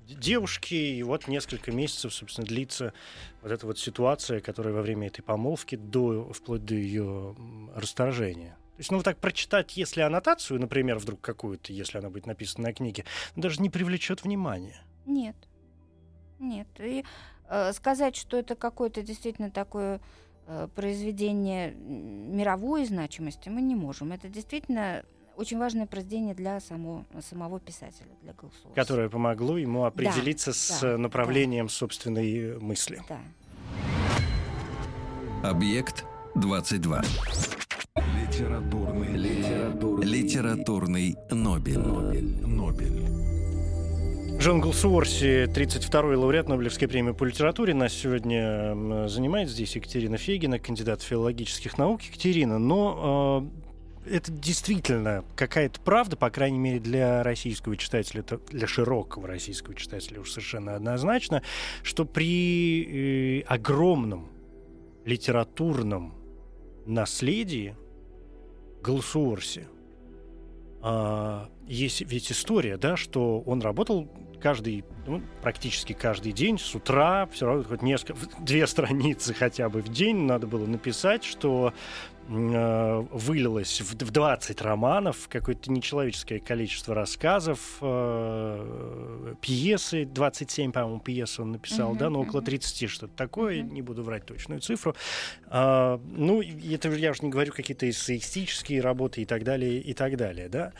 девушки, 0.08 0.74
и 0.74 1.04
вот 1.04 1.28
несколько 1.28 1.72
месяцев, 1.72 2.14
собственно, 2.14 2.46
длится 2.46 2.94
вот 3.42 3.52
эта 3.52 3.66
вот 3.66 3.80
ситуация, 3.80 4.40
которая 4.42 4.74
во 4.74 4.82
время 4.82 5.08
этой 5.08 5.22
помолвки 5.22 5.76
до, 5.76 6.32
вплоть 6.34 6.66
до 6.66 6.76
ее 6.76 7.36
расторжения. 7.76 8.58
То 8.76 8.80
есть, 8.80 8.92
ну, 8.92 8.98
вот 8.98 9.04
так 9.04 9.18
прочитать, 9.18 9.78
если 9.78 10.02
аннотацию, 10.02 10.60
например, 10.60 10.98
вдруг 10.98 11.22
какую-то, 11.22 11.72
если 11.74 11.98
она 11.98 12.10
будет 12.10 12.26
написана 12.26 12.70
на 12.70 12.74
книге, 12.74 13.06
даже 13.36 13.62
не 13.62 13.70
привлечет 13.70 14.24
внимания. 14.24 14.82
Нет. 15.06 15.36
Нет. 16.40 16.68
И 16.80 17.06
э, 17.50 17.74
сказать, 17.74 18.16
что 18.16 18.38
это 18.38 18.56
какое-то 18.56 19.04
действительно 19.04 19.52
такое 19.52 20.02
э, 20.48 20.68
произведение 20.74 21.74
мировой 21.74 22.86
значимости, 22.86 23.50
мы 23.50 23.62
не 23.62 23.76
можем. 23.76 24.12
Это 24.14 24.30
действительно 24.30 25.04
очень 25.36 25.58
важное 25.58 25.86
произведение 25.86 26.34
для 26.34 26.60
само, 26.60 27.06
самого 27.22 27.60
писателя, 27.60 28.10
для 28.22 28.34
Голсуорса. 28.34 28.70
которое 28.76 29.10
помогло 29.10 29.58
ему 29.58 29.86
определиться 29.86 30.54
с 30.54 30.82
да, 30.82 30.94
э, 30.94 30.98
направлением 30.98 31.70
собственной 31.70 32.60
мысли. 32.60 33.02
Да. 33.08 33.20
Объект 35.44 36.06
22. 36.36 37.02
Литературный, 38.32 39.18
литературный, 39.18 40.06
Литературный 40.08 41.18
Нобель. 41.32 41.78
Нобель, 41.78 42.48
Нобель. 42.48 44.40
Джон 44.40 44.62
Голсуорси, 44.62 45.52
32-й 45.54 46.16
лауреат 46.16 46.48
Нобелевской 46.48 46.88
премии 46.88 47.12
по 47.12 47.26
литературе, 47.26 47.74
нас 47.74 47.92
сегодня 47.92 49.10
занимает 49.10 49.50
здесь 49.50 49.76
Екатерина 49.76 50.16
Фегина, 50.16 50.60
кандидат 50.60 51.02
филологических 51.02 51.78
наук. 51.78 52.04
Екатерина, 52.04 52.58
но 52.58 53.52
э, 54.06 54.16
это 54.16 54.32
действительно 54.32 55.26
какая-то 55.36 55.82
правда, 55.82 56.16
по 56.16 56.30
крайней 56.30 56.60
мере, 56.60 56.80
для 56.80 57.24
российского 57.24 57.76
читателя, 57.76 58.24
для 58.50 58.66
широкого 58.66 59.28
российского 59.28 59.76
читателя 59.76 60.22
уж 60.22 60.32
совершенно 60.32 60.78
однозначно, 60.78 61.44
что 61.84 62.06
при 62.06 63.42
э, 63.42 63.42
огромном 63.42 64.30
литературном 65.04 66.16
наследии 66.86 67.76
Голсуорси 68.82 69.68
а, 70.82 71.50
есть 71.68 72.02
ведь 72.02 72.32
история, 72.32 72.78
да, 72.78 72.98
что 72.98 73.42
он 73.42 73.62
работал 73.62 74.10
каждый, 74.42 74.84
ну, 75.06 75.22
практически 75.42 75.94
каждый 75.94 76.32
день 76.32 76.58
с 76.58 76.74
утра, 76.74 77.28
все 77.32 77.46
равно 77.46 77.64
хоть 77.64 77.84
несколько, 77.84 78.20
две 78.40 78.66
страницы 78.66 79.34
хотя 79.34 79.70
бы 79.70 79.82
в 79.82 79.90
день 79.90 80.18
надо 80.24 80.48
было 80.48 80.66
написать, 80.66 81.24
что 81.24 81.74
вылилось 82.28 83.82
в, 83.82 83.94
в 83.94 84.12
20 84.12 84.62
романов, 84.62 85.28
какое-то 85.28 85.72
нечеловеческое 85.72 86.40
количество 86.40 86.96
рассказов, 86.96 87.78
э, 87.82 89.36
пьесы, 89.42 90.06
27, 90.06 90.72
по-моему, 90.72 91.00
пьес 91.00 91.40
он 91.40 91.54
написал, 91.54 91.90
Мгм, 91.90 91.98
да, 91.98 92.10
но 92.10 92.22
около 92.22 92.40
мгм. 92.40 92.46
30 92.46 92.90
что-то 92.90 93.14
такое, 93.16 93.64
Мгм. 93.64 93.74
не 93.74 93.82
буду 93.82 94.04
врать 94.04 94.26
точную 94.26 94.62
цифру. 94.62 94.96
А, 95.48 96.00
ну, 96.06 96.42
это 96.42 96.90
я 96.90 97.12
уже 97.12 97.24
не 97.24 97.30
говорю 97.30 97.52
какие-то 97.54 97.90
эссеистические 97.90 98.82
работы 98.82 99.22
и 99.22 99.26
так 99.26 99.44
далее, 99.44 99.82
и 99.82 99.94
так 99.94 100.16
далее, 100.16 100.48
да. 100.48 100.74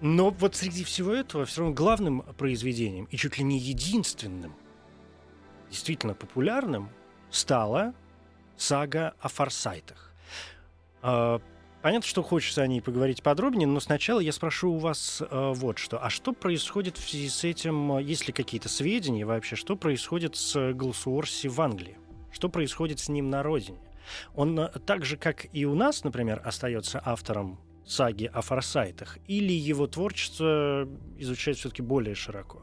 Но 0.00 0.30
вот 0.30 0.54
среди 0.54 0.84
всего 0.84 1.12
этого 1.12 1.44
все 1.44 1.62
равно 1.62 1.74
главным 1.74 2.22
произведением 2.36 3.08
и 3.10 3.16
чуть 3.16 3.36
ли 3.38 3.44
не 3.44 3.58
единственным, 3.58 4.54
действительно 5.70 6.14
популярным, 6.14 6.88
стала 7.30 7.94
сага 8.58 9.14
о 9.20 9.28
форсайтах. 9.28 10.12
А, 11.02 11.40
Понятно, 11.80 12.08
что 12.08 12.24
хочется 12.24 12.62
о 12.62 12.66
ней 12.66 12.82
поговорить 12.82 13.22
подробнее, 13.22 13.68
но 13.68 13.78
сначала 13.78 14.18
я 14.18 14.32
спрошу 14.32 14.72
у 14.72 14.78
вас 14.78 15.22
э, 15.22 15.52
вот 15.54 15.78
что. 15.78 16.04
А 16.04 16.10
что 16.10 16.32
происходит 16.32 16.98
в 16.98 17.08
связи 17.08 17.28
с 17.28 17.44
этим, 17.44 17.98
есть 17.98 18.26
ли 18.26 18.32
какие-то 18.32 18.68
сведения 18.68 19.24
вообще, 19.24 19.54
что 19.54 19.76
происходит 19.76 20.34
с 20.34 20.72
Голсуорси 20.72 21.46
в 21.46 21.60
Англии? 21.60 21.96
Что 22.32 22.48
происходит 22.48 22.98
с 22.98 23.08
ним 23.08 23.30
на 23.30 23.44
родине? 23.44 23.78
Он 24.34 24.58
э, 24.58 24.68
так 24.86 25.04
же, 25.04 25.16
как 25.16 25.46
и 25.52 25.66
у 25.66 25.76
нас, 25.76 26.02
например, 26.02 26.42
остается 26.44 27.00
автором 27.04 27.60
саги 27.86 28.24
о 28.24 28.42
форсайтах, 28.42 29.18
или 29.28 29.52
его 29.52 29.86
творчество 29.86 30.88
изучают 31.16 31.58
все-таки 31.58 31.82
более 31.82 32.16
широко? 32.16 32.62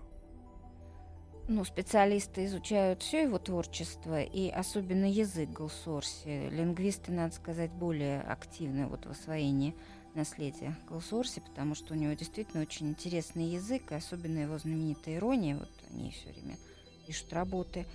Ну, 1.48 1.64
специалисты 1.64 2.46
изучают 2.46 3.04
все 3.04 3.22
его 3.24 3.38
творчество, 3.38 4.20
и 4.20 4.50
особенно 4.50 5.06
язык 5.06 5.48
Голсорси. 5.52 6.50
Лингвисты, 6.50 7.12
надо 7.12 7.36
сказать, 7.36 7.70
более 7.72 8.22
активны 8.22 8.88
вот 8.88 9.06
в 9.06 9.12
освоении 9.12 9.76
наследия 10.16 10.76
Голсорси, 10.90 11.42
потому 11.42 11.76
что 11.76 11.94
у 11.94 11.98
него 11.98 12.14
действительно 12.14 12.64
очень 12.64 12.90
интересный 12.90 13.46
язык, 13.46 13.92
и 13.92 13.96
особенно 13.96 14.40
его 14.40 14.58
знаменитая 14.58 15.18
ирония, 15.18 15.56
вот 15.58 15.70
они 15.92 16.10
все 16.10 16.30
время 16.30 16.58
пишут 17.06 17.32
работы. 17.32 17.86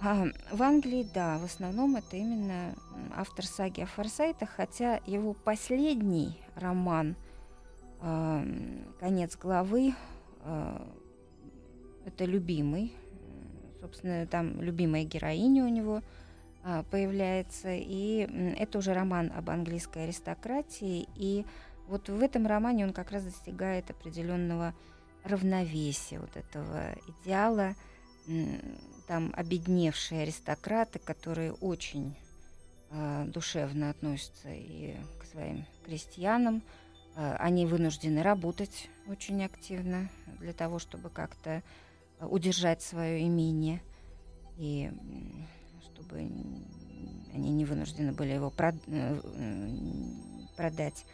А 0.00 0.26
в 0.50 0.60
Англии, 0.60 1.08
да, 1.14 1.38
в 1.38 1.44
основном 1.44 1.94
это 1.94 2.16
именно 2.16 2.74
автор 3.14 3.46
саги 3.46 3.82
о 3.82 3.86
форсайтах, 3.86 4.50
хотя 4.50 5.00
его 5.06 5.34
последний 5.34 6.36
роман 6.56 7.14
«Конец 8.98 9.36
главы» 9.36 9.94
а, 10.40 10.84
это 12.04 12.24
любимый. 12.24 12.92
Собственно, 13.80 14.26
там 14.26 14.60
любимая 14.60 15.04
героиня 15.04 15.64
у 15.64 15.68
него 15.68 16.02
а, 16.62 16.84
появляется. 16.84 17.70
И 17.72 18.28
это 18.56 18.78
уже 18.78 18.92
роман 18.94 19.32
об 19.34 19.50
английской 19.50 20.04
аристократии. 20.04 21.08
И 21.16 21.44
вот 21.88 22.08
в 22.08 22.22
этом 22.22 22.46
романе 22.46 22.86
он 22.86 22.92
как 22.92 23.10
раз 23.10 23.24
достигает 23.24 23.90
определенного 23.90 24.74
равновесия, 25.24 26.20
вот 26.20 26.36
этого 26.36 26.94
идеала. 27.08 27.74
Там 29.08 29.32
обедневшие 29.36 30.22
аристократы, 30.22 30.98
которые 31.00 31.52
очень 31.52 32.16
а, 32.90 33.24
душевно 33.26 33.90
относятся 33.90 34.50
и 34.50 34.96
к 35.20 35.24
своим 35.24 35.66
крестьянам. 35.84 36.62
А, 37.16 37.36
Они 37.38 37.66
вынуждены 37.66 38.22
работать 38.22 38.88
очень 39.08 39.44
активно 39.44 40.08
для 40.38 40.52
того, 40.52 40.78
чтобы 40.78 41.10
как-то 41.10 41.62
удержать 42.28 42.82
свое 42.82 43.26
имение 43.26 43.82
и 44.56 44.90
чтобы 45.82 46.16
они 46.18 47.50
не 47.50 47.64
вынуждены 47.64 48.12
были 48.12 48.32
его 48.32 48.50
прод... 48.50 48.74
Э, 48.88 49.20
продать. 50.56 51.04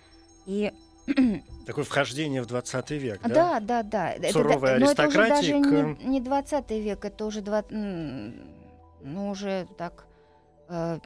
И 0.47 0.73
Такое 1.67 1.85
вхождение 1.85 2.43
в 2.43 2.47
20 2.47 2.91
век, 2.91 3.21
да? 3.23 3.61
Да, 3.61 3.83
да, 3.83 4.15
да. 4.19 4.31
Суровая 4.31 4.77
это, 4.77 4.85
но 4.85 4.91
это 4.93 5.09
уже 5.09 5.29
даже 5.29 5.53
не, 5.59 6.05
не 6.05 6.21
20 6.21 6.71
век, 6.71 7.05
это 7.05 7.25
уже, 7.25 7.41
20, 7.41 7.73
ну, 7.73 9.31
уже 9.31 9.67
так 9.79 10.07
э, 10.69 10.99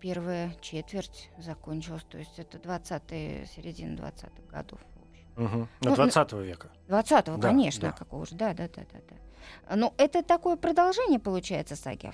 первая 0.00 0.54
четверть 0.60 1.30
закончилась, 1.38 2.04
то 2.08 2.18
есть 2.18 2.38
это 2.38 2.58
20-е, 2.58 3.46
середина 3.46 3.96
20-х 3.96 4.30
годов. 4.50 4.80
Угу. 5.36 5.68
Ну, 5.80 5.94
20 5.94 6.32
века. 6.34 6.68
20-го, 6.88 7.36
да, 7.36 7.48
конечно, 7.48 7.88
да. 7.88 7.92
какого 7.92 8.26
же, 8.26 8.34
да, 8.34 8.54
да, 8.54 8.68
да, 8.68 8.82
да, 8.92 8.98
да. 9.08 9.16
Но 9.74 9.94
это 9.98 10.22
такое 10.22 10.56
продолжение, 10.56 11.18
получается, 11.18 11.76
саги 11.76 12.06
о 12.06 12.12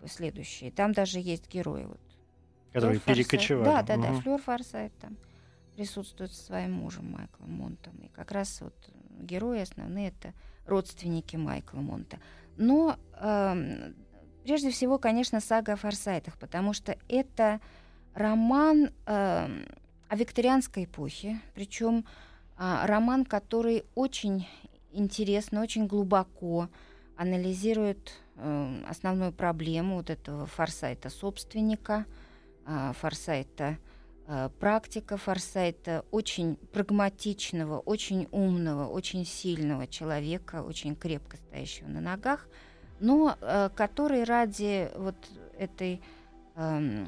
бы 0.00 0.08
следующие. 0.08 0.70
Там 0.70 0.92
даже 0.92 1.20
есть 1.20 1.48
герои. 1.48 1.84
Вот. 1.84 2.00
Которые 2.72 3.00
Флёр 3.00 3.16
перекочевали. 3.16 3.64
Да, 3.64 3.82
да, 3.82 3.94
угу. 3.94 4.02
да, 4.02 4.20
Флёр 4.20 4.40
Форсайт 4.40 4.92
там 5.00 5.16
присутствует 5.76 6.32
со 6.32 6.44
своим 6.44 6.72
мужем 6.72 7.12
Майклом 7.12 7.52
Монтом. 7.52 7.96
И 7.98 8.08
как 8.08 8.32
раз 8.32 8.60
вот 8.60 8.74
герои 9.20 9.60
основные 9.60 10.08
это 10.08 10.32
родственники 10.66 11.36
Майкла 11.36 11.80
Монта. 11.80 12.18
Но 12.56 12.96
э, 13.14 13.92
прежде 14.44 14.70
всего, 14.70 14.98
конечно, 14.98 15.40
сага 15.40 15.74
о 15.74 15.76
Форсайтах, 15.76 16.38
потому 16.38 16.72
что 16.72 16.96
это 17.08 17.60
роман 18.14 18.90
э, 19.06 19.64
о 20.08 20.16
викторианской 20.16 20.84
эпохе, 20.84 21.40
причем 21.54 22.04
э, 22.58 22.86
роман, 22.86 23.24
который 23.24 23.84
очень 23.94 24.46
интересно, 24.92 25.62
очень 25.62 25.86
глубоко 25.86 26.68
анализирует 27.16 28.12
э, 28.36 28.82
основную 28.88 29.32
проблему 29.32 29.96
вот 29.96 30.10
этого 30.10 30.46
форсайта 30.46 31.10
собственника, 31.10 32.06
э, 32.66 32.92
форсайта 32.98 33.78
Э, 34.32 34.48
практика 34.60 35.16
Форсайта 35.16 36.04
очень 36.12 36.54
прагматичного, 36.72 37.80
очень 37.80 38.28
умного, 38.30 38.86
очень 38.86 39.26
сильного 39.26 39.88
человека, 39.88 40.62
очень 40.62 40.94
крепко 40.94 41.36
стоящего 41.36 41.88
на 41.88 42.00
ногах, 42.00 42.46
но 43.00 43.36
э, 43.40 43.70
который 43.74 44.22
ради 44.22 44.88
вот 44.96 45.16
этой 45.58 46.00
э, 46.54 47.06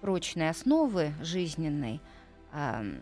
прочной 0.00 0.48
основы 0.48 1.12
жизненной 1.20 2.00
э, 2.54 3.00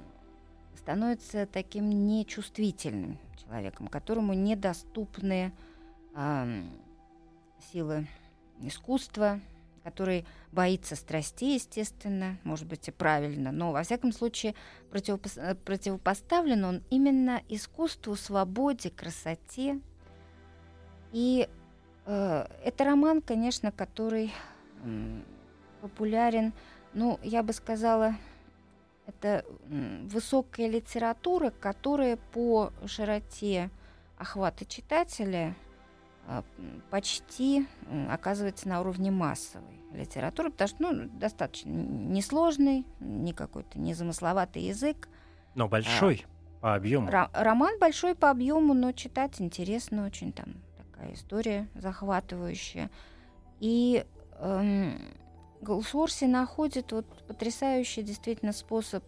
становится 0.76 1.46
таким 1.46 2.08
нечувствительным 2.08 3.18
человеком, 3.54 3.86
которому 3.86 4.34
недоступны 4.34 5.52
э, 6.16 6.62
силы 7.72 8.08
искусства, 8.60 9.40
который 9.84 10.26
боится 10.50 10.96
страстей, 10.96 11.54
естественно, 11.54 12.36
может 12.42 12.66
быть 12.66 12.88
и 12.88 12.90
правильно, 12.90 13.52
но 13.52 13.70
во 13.70 13.82
всяком 13.84 14.12
случае 14.12 14.54
противопо- 14.90 15.40
э, 15.40 15.54
противопоставлен 15.54 16.64
он 16.64 16.82
именно 16.90 17.42
искусству, 17.48 18.16
свободе, 18.16 18.90
красоте. 18.90 19.80
И 21.12 21.48
э, 22.06 22.46
это 22.64 22.84
роман, 22.84 23.22
конечно, 23.22 23.70
который 23.70 24.32
э, 24.82 25.20
популярен, 25.80 26.52
ну, 26.92 27.20
я 27.22 27.44
бы 27.44 27.52
сказала, 27.52 28.16
это 29.06 29.44
высокая 29.68 30.68
литература, 30.68 31.50
которая 31.50 32.16
по 32.32 32.72
широте 32.86 33.70
охвата 34.16 34.64
читателя 34.64 35.54
а, 36.26 36.42
почти 36.90 37.66
оказывается 38.08 38.68
на 38.68 38.80
уровне 38.80 39.10
массовой 39.10 39.80
литературы, 39.92 40.50
потому 40.50 40.68
что 40.68 40.76
ну, 40.80 41.08
достаточно 41.18 41.70
несложный, 41.70 42.84
не 43.00 43.32
какой-то 43.32 43.78
незамысловатый 43.78 44.62
язык. 44.62 45.08
Но 45.54 45.68
большой 45.68 46.24
а, 46.60 46.60
по 46.60 46.74
объему. 46.74 47.10
роман 47.10 47.78
большой 47.78 48.14
по 48.14 48.30
объему, 48.30 48.74
но 48.74 48.92
читать 48.92 49.40
интересно 49.40 50.06
очень. 50.06 50.32
Там 50.32 50.54
такая 50.76 51.14
история 51.14 51.68
захватывающая. 51.74 52.90
И 53.60 54.04
эм, 54.38 54.98
Голсворси 55.64 56.26
находит 56.26 56.92
вот 56.92 57.06
потрясающий 57.26 58.02
действительно 58.02 58.52
способ 58.52 59.02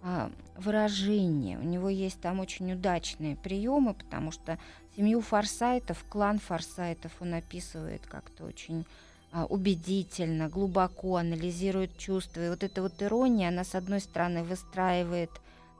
а, 0.00 0.30
выражения. 0.56 1.58
У 1.58 1.62
него 1.62 1.88
есть 1.88 2.20
там 2.20 2.40
очень 2.40 2.72
удачные 2.72 3.36
приемы, 3.36 3.94
потому 3.94 4.30
что 4.30 4.58
семью 4.96 5.20
форсайтов, 5.20 6.04
клан 6.08 6.38
форсайтов 6.38 7.12
он 7.20 7.34
описывает 7.34 8.06
как-то 8.06 8.44
очень 8.44 8.86
а, 9.32 9.44
убедительно, 9.46 10.48
глубоко 10.48 11.16
анализирует 11.16 11.98
чувства. 11.98 12.46
И 12.46 12.48
вот 12.48 12.62
эта 12.62 12.80
вот 12.80 13.02
ирония, 13.02 13.48
она 13.48 13.64
с 13.64 13.74
одной 13.74 14.00
стороны 14.00 14.44
выстраивает 14.44 15.30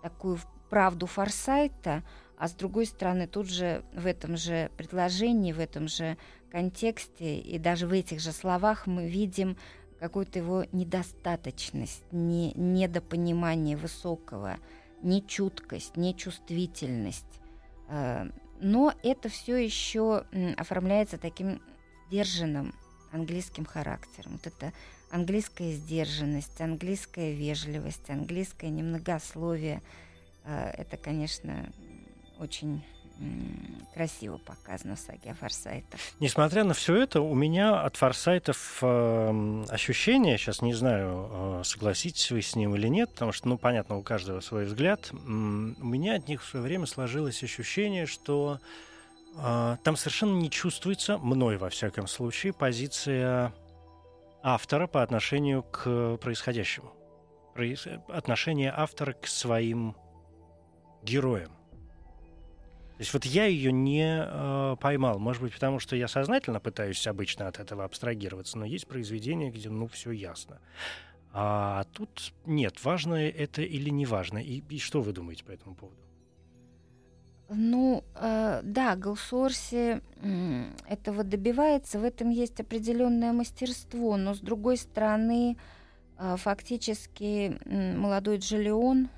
такую 0.02 0.38
правду 0.68 1.06
форсайта, 1.06 2.02
а 2.36 2.48
с 2.48 2.52
другой 2.52 2.86
стороны 2.86 3.26
тут 3.26 3.48
же 3.48 3.82
в 3.94 4.06
этом 4.06 4.36
же 4.36 4.70
предложении, 4.76 5.52
в 5.52 5.60
этом 5.60 5.88
же 5.88 6.16
контексте 6.50 7.38
и 7.38 7.58
даже 7.58 7.86
в 7.86 7.92
этих 7.92 8.20
же 8.20 8.32
словах 8.32 8.86
мы 8.86 9.08
видим 9.08 9.56
какую-то 9.98 10.38
его 10.38 10.64
недостаточность, 10.72 12.04
не, 12.12 12.52
недопонимание 12.54 13.76
высокого, 13.76 14.58
нечуткость, 15.02 15.96
нечувствительность. 15.96 17.40
Э, 17.88 18.28
но 18.60 18.92
это 19.02 19.28
все 19.28 19.56
еще 19.56 20.24
оформляется 20.56 21.18
таким 21.18 21.60
сдержанным 22.08 22.74
английским 23.12 23.64
характером. 23.64 24.32
Вот 24.32 24.46
это 24.46 24.72
английская 25.10 25.72
сдержанность, 25.72 26.60
английская 26.60 27.32
вежливость, 27.32 28.08
английское 28.10 28.70
немногословие. 28.70 29.82
Э, 30.44 30.70
это, 30.70 30.96
конечно, 30.96 31.72
очень 32.38 32.84
красиво 33.94 34.38
показано 34.38 34.94
в 34.94 35.00
саге 35.00 35.32
о 35.32 35.34
форсайтах. 35.34 35.98
Несмотря 36.20 36.64
на 36.64 36.74
все 36.74 36.96
это, 36.96 37.20
у 37.20 37.34
меня 37.34 37.80
от 37.80 37.96
форсайтов 37.96 38.78
э, 38.80 39.64
ощущение, 39.68 40.38
сейчас 40.38 40.62
не 40.62 40.72
знаю, 40.72 41.28
э, 41.30 41.62
согласитесь 41.64 42.30
вы 42.30 42.42
с 42.42 42.54
ним 42.54 42.76
или 42.76 42.86
нет, 42.86 43.10
потому 43.10 43.32
что, 43.32 43.48
ну, 43.48 43.58
понятно, 43.58 43.96
у 43.96 44.02
каждого 44.02 44.40
свой 44.40 44.66
взгляд, 44.66 45.10
у 45.12 45.16
меня 45.16 46.14
от 46.14 46.28
них 46.28 46.42
в 46.42 46.48
свое 46.48 46.64
время 46.64 46.86
сложилось 46.86 47.42
ощущение, 47.42 48.06
что 48.06 48.60
э, 49.36 49.76
там 49.82 49.96
совершенно 49.96 50.36
не 50.38 50.50
чувствуется, 50.50 51.18
мной 51.18 51.56
во 51.56 51.70
всяком 51.70 52.06
случае, 52.06 52.52
позиция 52.52 53.52
автора 54.42 54.86
по 54.86 55.02
отношению 55.02 55.64
к 55.64 56.18
происходящему. 56.18 56.92
Отношение 58.06 58.72
автора 58.72 59.14
к 59.14 59.26
своим 59.26 59.96
героям. 61.02 61.57
То 62.98 63.02
есть 63.02 63.14
вот 63.14 63.24
я 63.26 63.44
ее 63.44 63.70
не 63.70 64.26
э, 64.26 64.76
поймал. 64.80 65.20
Может 65.20 65.40
быть, 65.40 65.54
потому 65.54 65.78
что 65.78 65.94
я 65.94 66.08
сознательно 66.08 66.58
пытаюсь 66.58 67.06
обычно 67.06 67.46
от 67.46 67.60
этого 67.60 67.84
абстрагироваться, 67.84 68.58
но 68.58 68.64
есть 68.64 68.88
произведения, 68.88 69.52
где 69.52 69.70
ну 69.70 69.86
все 69.86 70.10
ясно. 70.10 70.58
А 71.32 71.84
тут 71.92 72.32
нет, 72.44 72.84
важно 72.84 73.14
это 73.14 73.62
или 73.62 73.88
не 73.90 74.04
важно. 74.04 74.38
И, 74.38 74.64
и 74.68 74.80
что 74.80 75.00
вы 75.00 75.12
думаете 75.12 75.44
по 75.44 75.52
этому 75.52 75.76
поводу? 75.76 76.00
Ну, 77.50 78.02
э, 78.16 78.62
да, 78.64 78.96
Галсорси 78.96 80.00
э, 80.20 80.64
этого 80.88 81.22
добивается, 81.22 82.00
в 82.00 82.04
этом 82.04 82.30
есть 82.30 82.58
определенное 82.58 83.32
мастерство, 83.32 84.16
но 84.16 84.34
с 84.34 84.40
другой 84.40 84.76
стороны, 84.76 85.56
э, 86.18 86.34
фактически 86.36 87.60
э, 87.64 87.96
молодой 87.96 88.38
Джолион, 88.38 89.08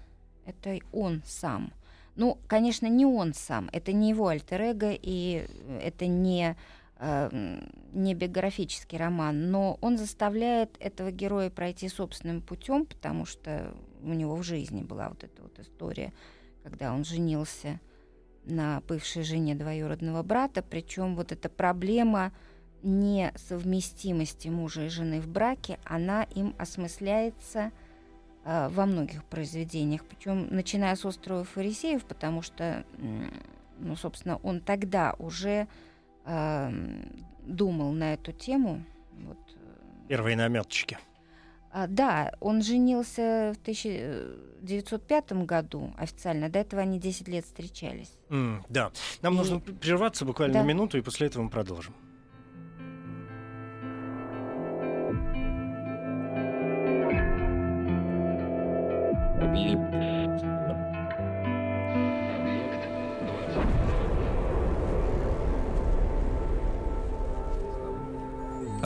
это 0.45 0.81
он 0.93 1.23
сам– 1.25 1.73
ну, 2.21 2.37
конечно, 2.49 2.87
не 2.87 3.07
он 3.07 3.33
сам, 3.33 3.71
это 3.73 3.95
не 3.95 4.11
его 4.11 4.29
альтер 4.29 4.61
-эго, 4.61 4.99
и 5.01 5.49
это 5.83 6.07
не, 6.07 6.55
э, 6.99 7.61
не 7.95 8.15
биографический 8.15 8.99
роман, 8.99 9.51
но 9.51 9.79
он 9.81 9.97
заставляет 9.97 10.77
этого 10.81 11.11
героя 11.11 11.49
пройти 11.49 11.89
собственным 11.89 12.43
путем, 12.43 12.85
потому 12.85 13.25
что 13.25 13.75
у 14.03 14.13
него 14.13 14.37
в 14.37 14.43
жизни 14.43 14.83
была 14.83 15.09
вот 15.09 15.25
эта 15.25 15.43
вот 15.43 15.59
история, 15.61 16.13
когда 16.63 16.93
он 16.93 17.05
женился 17.05 17.81
на 18.45 18.83
бывшей 18.87 19.23
жене 19.23 19.55
двоюродного 19.55 20.23
брата, 20.23 20.63
причем 20.63 21.17
вот 21.17 21.33
эта 21.33 21.49
проблема 21.49 22.33
несовместимости 22.83 24.49
мужа 24.49 24.85
и 24.85 24.89
жены 24.91 25.23
в 25.23 25.27
браке, 25.27 25.79
она 25.87 26.25
им 26.25 26.55
осмысляется– 26.59 27.73
Э, 27.80 27.80
во 28.45 28.87
многих 28.87 29.25
произведениях, 29.25 30.05
причем 30.05 30.49
начиная 30.51 30.97
с 30.97 31.05
острова 31.05 31.45
фарисеев, 31.45 32.05
потому 32.05 32.41
что, 32.41 32.85
ну, 33.79 33.97
собственно, 33.97 34.37
он 34.43 34.61
тогда 34.61 35.15
уже 35.19 35.69
э, 36.25 36.71
думал 37.43 37.93
на 37.93 38.15
эту 38.15 38.33
тему. 38.33 38.83
Вот. 39.13 39.39
Первые 40.09 40.37
наметочки. 40.37 40.99
А, 41.73 41.87
да, 41.87 42.33
он 42.41 42.63
женился 42.63 43.55
в 43.57 43.61
1905 43.63 45.33
году 45.45 45.95
официально. 45.97 46.49
До 46.49 46.59
этого 46.59 46.83
они 46.83 46.99
10 46.99 47.29
лет 47.29 47.45
встречались. 47.45 48.13
Mm, 48.29 48.63
да. 48.69 48.91
Нам 49.23 49.35
и... 49.35 49.37
нужно 49.37 49.61
прерваться 49.61 50.25
буквально 50.25 50.55
да. 50.55 50.63
на 50.63 50.67
минуту, 50.67 50.99
и 50.99 51.01
после 51.01 51.29
этого 51.29 51.45
мы 51.45 51.51
продолжим. 51.51 51.95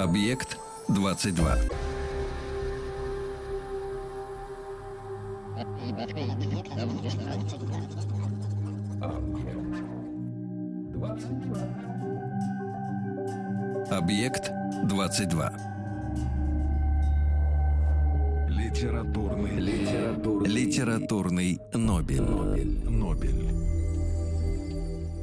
Объект 0.04 0.58
22. 0.88 1.56
Объект 13.90 14.50
22. 14.82 15.52
Литературный, 18.48 19.56
литературный, 19.58 20.48
Литературный 20.50 21.60
Нобель. 21.72 22.53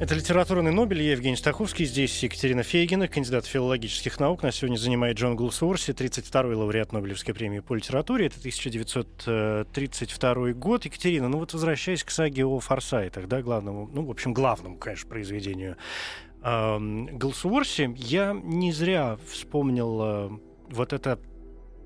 Это 0.02 0.16
литературный 0.16 0.72
Нобель. 0.72 1.04
Я 1.04 1.12
Евгений 1.12 1.36
Стаховский. 1.36 1.86
Здесь 1.86 2.24
Екатерина 2.24 2.64
Фейгина, 2.64 3.08
кандидат 3.08 3.46
филологических 3.46 4.20
наук. 4.20 4.42
Нас 4.42 4.56
сегодня 4.56 4.78
занимает 4.78 5.20
Джон 5.20 5.36
Гулсуорси, 5.36 5.92
32-й 5.92 6.56
лауреат 6.56 6.92
Нобелевской 6.92 7.36
премии 7.36 7.60
по 7.60 7.76
литературе. 7.76 8.26
Это 8.26 8.40
1932 8.40 10.54
год. 10.54 10.86
Екатерина, 10.86 11.30
ну 11.30 11.38
вот 11.38 11.54
возвращаясь 11.54 12.04
к 12.04 12.10
саге 12.10 12.48
о 12.48 12.60
Форсайтах, 12.60 13.28
да, 13.28 13.44
главному, 13.44 13.92
ну, 13.94 14.04
в 14.04 14.10
общем, 14.10 14.34
главному, 14.34 14.78
конечно, 14.78 15.08
произведению 15.08 15.78
эм, 16.42 17.06
Гулсуорси, 17.20 17.94
я 17.96 18.34
не 18.34 18.72
зря 18.72 19.20
вспомнил 19.30 20.02
э, 20.02 20.32
вот 20.72 20.94
это 20.94 21.20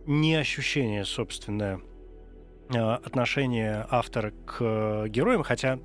не 0.05 0.35
ощущение, 0.35 1.03
собственное, 1.03 1.81
э, 2.73 2.79
отношение 2.79 3.85
автора 3.89 4.31
к 4.45 4.59
э, 4.61 5.09
героям, 5.09 5.43
хотя 5.43 5.79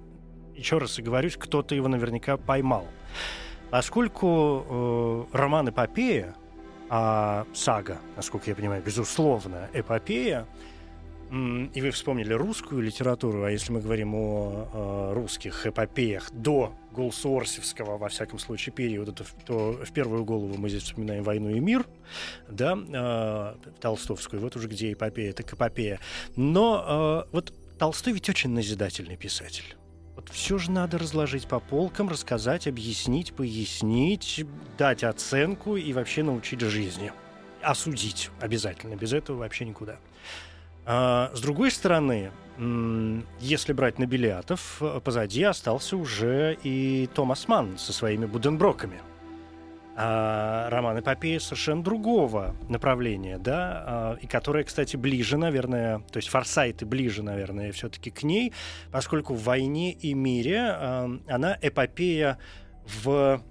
еще 0.57 0.79
раз 0.79 0.99
и 0.99 1.03
говорюсь, 1.03 1.37
кто-то 1.37 1.75
его 1.75 1.89
наверняка 1.89 2.37
поймал. 2.37 2.87
Поскольку 3.71 5.29
э, 5.33 5.37
роман 5.37 5.69
эпопея, 5.69 6.35
а 6.89 7.47
сага, 7.53 7.99
насколько 8.17 8.51
я 8.51 8.57
понимаю, 8.57 8.83
безусловно, 8.83 9.69
эпопея, 9.73 10.47
и 11.31 11.81
вы 11.81 11.93
вспомнили 11.93 12.33
русскую 12.33 12.83
литературу, 12.83 13.45
а 13.45 13.51
если 13.53 13.71
мы 13.71 13.81
говорим 13.81 14.17
о 14.17 14.69
э, 14.73 15.15
русских 15.15 15.65
эпопеях 15.65 16.29
до 16.33 16.73
Гулсуорсевского, 16.91 17.99
во 17.99 18.09
всяком 18.09 18.41
случае, 18.41 18.73
периода, 18.73 19.13
то, 19.13 19.25
то 19.47 19.73
в 19.85 19.93
первую 19.93 20.25
голову 20.25 20.57
мы 20.59 20.69
здесь 20.69 20.83
вспоминаем 20.83 21.23
«Войну 21.23 21.51
и 21.51 21.61
мир», 21.61 21.87
да, 22.49 22.77
э, 22.77 23.71
Толстовскую, 23.81 24.43
вот 24.43 24.57
уже 24.57 24.67
где 24.67 24.93
эпопея, 24.93 25.33
так 25.33 25.53
эпопея. 25.53 26.01
Но 26.35 27.25
э, 27.29 27.31
вот 27.33 27.55
Толстой 27.79 28.13
ведь 28.13 28.29
очень 28.29 28.51
назидательный 28.51 29.17
писатель. 29.17 29.77
Вот 30.21 30.29
все 30.29 30.59
же 30.59 30.71
надо 30.71 30.99
разложить 30.99 31.47
по 31.47 31.61
полкам, 31.61 32.11
рассказать, 32.11 32.67
объяснить, 32.67 33.33
пояснить, 33.33 34.45
дать 34.77 35.03
оценку 35.03 35.77
и 35.77 35.95
вообще 35.95 36.23
научить 36.23 36.61
жизни. 36.61 37.11
Осудить 37.63 38.31
обязательно. 38.39 38.97
Без 38.97 39.15
этого 39.15 39.39
вообще 39.39 39.65
никуда. 39.65 39.97
А, 40.85 41.31
с 41.35 41.41
другой 41.41 41.71
стороны, 41.71 42.33
если 43.41 43.73
брать 43.73 43.99
Нобелиатов, 43.99 44.77
э, 44.83 45.01
позади 45.03 45.43
остался 45.43 45.97
уже 45.97 46.59
и 46.65 47.09
Томас 47.15 47.49
Манн 47.49 47.79
со 47.79 47.95
своими 47.95 48.27
Буденброками. 48.27 49.01
А, 50.03 50.71
роман 50.71 50.99
эпопея 50.99 51.39
совершенно 51.41 51.83
другого 51.83 52.57
направления, 52.71 53.37
да, 53.37 53.85
а, 53.87 54.17
и 54.23 54.27
которая, 54.27 54.65
кстати, 54.65 54.97
ближе, 54.97 55.37
наверное, 55.37 55.99
то 56.11 56.17
есть 56.17 56.31
Форсайты 56.31 56.87
ближе, 56.87 57.23
наверное, 57.23 57.71
все-таки 57.73 58.11
к 58.11 58.23
ней, 58.23 58.55
поскольку 58.91 59.35
в 59.35 59.43
«Войне 59.45 59.93
и 59.93 60.15
мире» 60.15 60.59
а, 60.71 61.11
она 61.29 61.59
эпопея 61.61 62.39
в 63.03 63.43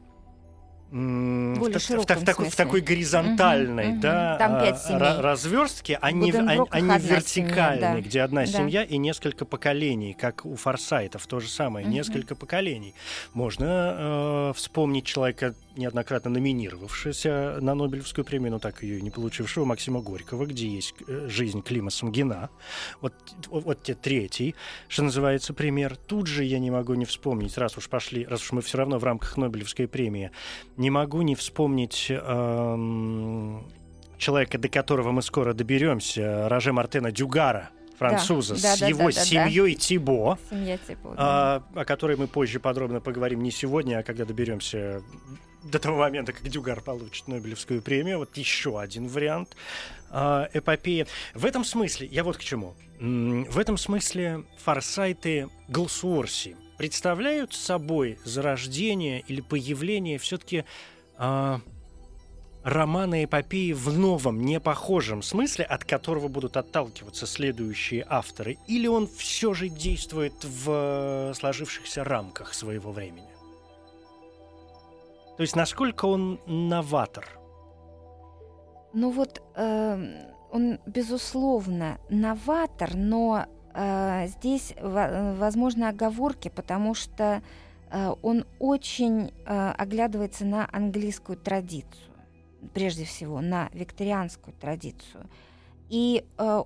в, 0.92 0.96
в, 0.96 2.02
в 2.02 2.06
такой, 2.26 2.50
в 2.50 2.56
такой 2.56 2.82
горизонтальной 2.82 3.90
мгм. 3.90 4.00
да, 4.00 4.38
ра- 4.90 5.22
разверстке, 5.22 6.00
а 6.02 6.12
не, 6.12 6.32
а- 6.32 6.66
а 6.72 6.80
не 6.82 6.92
одна 6.92 7.00
семья, 7.00 7.16
вертикальной, 7.18 8.02
да. 8.02 8.02
где 8.02 8.22
одна 8.22 8.42
Да. 8.42 8.48
семья 8.48 8.84
и 8.84 8.98
несколько 8.98 9.46
поколений, 9.46 10.14
как 10.20 10.46
у 10.48 10.56
Форсайтов, 10.56 11.28
то 11.28 11.40
же 11.40 11.48
самое, 11.48 11.86
Мгм. 11.86 11.94
несколько 11.94 12.36
поколений. 12.36 12.96
Можно 13.34 14.50
э, 14.50 14.54
вспомнить 14.56 15.06
человека, 15.06 15.54
неоднократно 15.80 16.30
номинировавшегося 16.30 17.58
на 17.62 17.74
Нобелевскую 17.74 18.26
премию, 18.26 18.52
но 18.52 18.60
так 18.60 18.84
ее 18.84 19.00
и 19.00 19.02
не 19.02 19.10
получившего, 19.10 19.66
Максима 19.66 20.02
Горького, 20.02 20.46
где 20.46 20.68
есть 20.68 20.94
э, 21.08 21.28
жизнь 21.28 21.62
Клима 21.62 21.90
Самгина. 21.90 22.50
Вот, 23.02 23.14
вот, 23.48 23.82
те 23.84 23.96
третий, 23.96 24.56
что 24.88 25.04
называется, 25.04 25.54
пример. 25.54 25.96
Тут 25.96 26.28
же 26.28 26.44
я 26.44 26.60
не 26.60 26.70
могу 26.70 26.94
не 26.94 27.06
вспомнить, 27.06 27.58
раз 27.58 27.78
уж 27.78 27.90
пошли, 27.90 28.26
раз 28.26 28.44
уж 28.44 28.52
мы 28.52 28.62
все 28.62 28.78
равно 28.78 29.00
в 29.00 29.04
рамках 29.04 29.38
Нобелевской 29.38 29.88
премии, 29.88 30.32
не 30.78 30.90
могу 30.90 31.22
не 31.22 31.36
вспомнить 31.36 32.08
эм, 32.10 33.66
человека, 34.18 34.58
до 34.58 34.70
которого 34.70 35.12
мы 35.12 35.22
скоро 35.22 35.54
доберемся, 35.54 36.48
Роже 36.50 36.74
Мартена 36.74 37.12
Дюгара, 37.12 37.70
француза, 38.00 38.56
Да, 38.56 38.76
с 38.76 38.80
да, 38.80 38.88
его 38.88 39.00
да, 39.00 39.08
да, 39.08 39.16
да. 39.16 39.26
семьей 39.26 39.76
Тибо. 39.76 40.38
Семья 40.50 40.78
типа. 40.78 41.10
да. 41.10 41.16
А, 41.18 41.64
о 41.76 41.86
которой 41.86 42.16
мы 42.16 42.28
позже 42.28 42.60
подробно 42.60 43.02
поговорим 43.02 43.42
не 43.42 43.52
сегодня, 43.52 44.00
а 44.00 44.04
когда 44.04 44.26
доберемся 44.26 45.04
до 45.64 45.80
того 45.80 45.98
момента, 45.98 46.34
как 46.34 46.48
Дюгар 46.48 46.82
получит 46.82 47.28
Нобелевскую 47.28 47.82
премию. 47.82 48.20
Вот 48.20 48.38
еще 48.38 48.80
один 48.80 49.08
вариант 49.08 49.56
а, 50.10 50.50
эпопеи. 50.54 51.08
В 51.34 51.46
этом 51.46 51.64
смысле, 51.64 52.08
я 52.08 52.24
вот 52.24 52.38
к 52.38 52.42
чему. 52.42 52.76
В 53.00 53.58
этом 53.58 53.78
смысле 53.78 54.44
форсайты 54.58 55.48
Голсуорси 55.70 56.58
представляют 56.78 57.54
собой 57.54 58.20
зарождение 58.26 59.22
или 59.28 59.42
появление 59.42 60.18
все-таки 60.18 60.66
романа 62.64 63.24
эпопеи 63.24 63.72
в 63.72 63.98
новом, 63.98 64.44
не 64.46 64.60
похожем 64.60 65.22
смысле, 65.22 65.66
от 65.66 65.86
которого 65.86 66.28
будут 66.28 66.58
отталкиваться 66.58 67.26
следующие 67.26 68.06
авторы, 68.08 68.58
или 68.68 68.88
он 68.88 69.08
все 69.08 69.54
же 69.54 69.70
действует 69.70 70.34
в 70.44 70.66
э, 70.68 71.34
сложившихся 71.36 72.04
рамках 72.04 72.54
своего 72.54 72.92
времени? 72.92 73.28
То 75.40 75.44
есть 75.44 75.56
насколько 75.56 76.04
он 76.04 76.42
новатор? 76.48 77.26
Ну 78.92 79.10
вот 79.10 79.42
эм, 79.56 80.16
он, 80.52 80.80
безусловно, 80.86 81.98
новатор, 82.10 82.94
но 82.94 83.46
э, 83.74 84.28
здесь 84.28 84.74
во- 84.82 85.34
возможны 85.36 85.86
оговорки, 85.86 86.50
потому 86.50 86.94
что 86.94 87.42
э, 87.90 88.14
он 88.22 88.46
очень 88.60 89.32
э, 89.46 89.72
оглядывается 89.78 90.44
на 90.44 90.68
английскую 90.74 91.38
традицию, 91.38 92.12
прежде 92.74 93.06
всего 93.06 93.40
на 93.40 93.70
викторианскую 93.72 94.54
традицию. 94.60 95.30
И 95.88 96.26
э, 96.38 96.64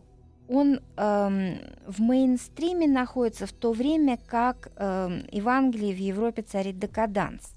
он 0.49 0.79
эм, 0.97 1.59
в 1.85 2.01
мейнстриме 2.01 2.87
находится 2.87 3.45
в 3.45 3.53
то 3.53 3.71
время, 3.71 4.17
как 4.17 4.71
эм, 4.77 5.19
и 5.31 5.41
в 5.41 5.47
Англии, 5.47 5.89
и 5.89 5.93
в 5.93 5.99
Европе 5.99 6.41
царит 6.41 6.79
декаданс. 6.79 7.52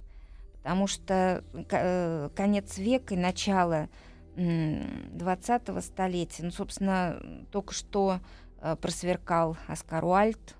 Потому 0.67 0.89
что 0.89 1.45
э, 1.55 2.29
конец 2.35 2.77
века 2.77 3.15
и 3.15 3.17
начало 3.17 3.89
м, 4.35 5.13
20-го 5.17 5.81
столетия, 5.81 6.43
ну, 6.43 6.51
собственно, 6.51 7.23
только 7.53 7.73
что 7.73 8.19
э, 8.61 8.75
просверкал 8.75 9.57
Оскар 9.69 10.05
Уальд, 10.05 10.57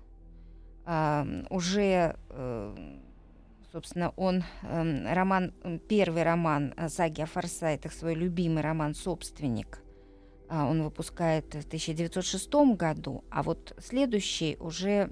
а, 0.85 1.27
уже, 1.49 2.15
э, 2.29 2.97
собственно, 3.73 4.13
он, 4.15 4.45
эм, 4.63 5.13
роман, 5.13 5.51
первый 5.89 6.23
роман 6.23 6.73
«Саги 6.87 7.19
о 7.19 7.25
Форсайтах», 7.25 7.91
свой 7.91 8.15
любимый 8.15 8.63
роман 8.63 8.95
«Собственник», 8.95 9.81
а, 10.47 10.69
он 10.69 10.83
выпускает 10.83 11.53
в 11.53 11.67
1906 11.67 12.75
году, 12.77 13.25
а 13.29 13.43
вот 13.43 13.75
следующий 13.77 14.55
уже 14.61 15.11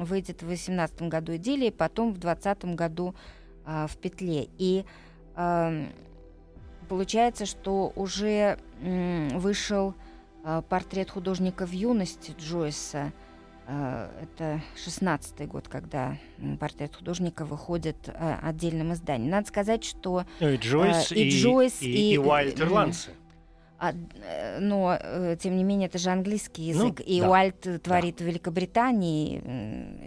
выйдет 0.00 0.42
в 0.42 0.48
18 0.48 1.08
году 1.08 1.34
«Идиллия», 1.34 1.72
потом 1.72 2.12
в 2.12 2.18
20 2.18 2.74
году 2.74 3.14
а, 3.64 3.86
в 3.86 3.96
«Петле». 3.96 4.48
И 4.58 4.84
ам, 5.36 5.88
получается, 6.88 7.46
что 7.46 7.92
уже 7.96 8.58
м, 8.80 9.38
вышел 9.38 9.94
а, 10.44 10.62
портрет 10.62 11.10
художника 11.10 11.66
в 11.66 11.72
юности 11.72 12.34
Джойса. 12.38 13.12
А, 13.66 14.10
Это 14.22 14.60
16 14.76 15.48
год, 15.48 15.68
когда 15.68 16.18
портрет 16.60 16.94
художника 16.96 17.44
выходит 17.46 17.96
а, 18.08 18.38
отдельным 18.42 18.92
изданием. 18.92 19.30
Надо 19.30 19.48
сказать, 19.48 19.84
что 19.84 20.24
Ну, 20.40 20.50
и 20.50 20.56
Джойс, 20.56 21.12
и 21.12 21.30
Джойс, 21.30 21.80
и, 21.82 21.86
и- 22.10 22.14
и 22.14 22.18
Уайльд 22.18 22.60
м, 22.60 22.66
ирландцы. 22.68 23.10
а, 23.78 23.92
э, 23.92 24.58
но, 24.60 24.96
э, 25.00 25.36
тем 25.40 25.56
не 25.56 25.64
менее, 25.64 25.88
это 25.88 25.96
же 25.98 26.10
английский 26.10 26.72
Ну, 26.74 26.84
язык. 26.88 27.00
и 27.00 27.20
да, 27.20 27.28
Уальт 27.30 27.82
творит 27.82 28.20
в 28.20 28.24
Великобритании. 28.24 29.42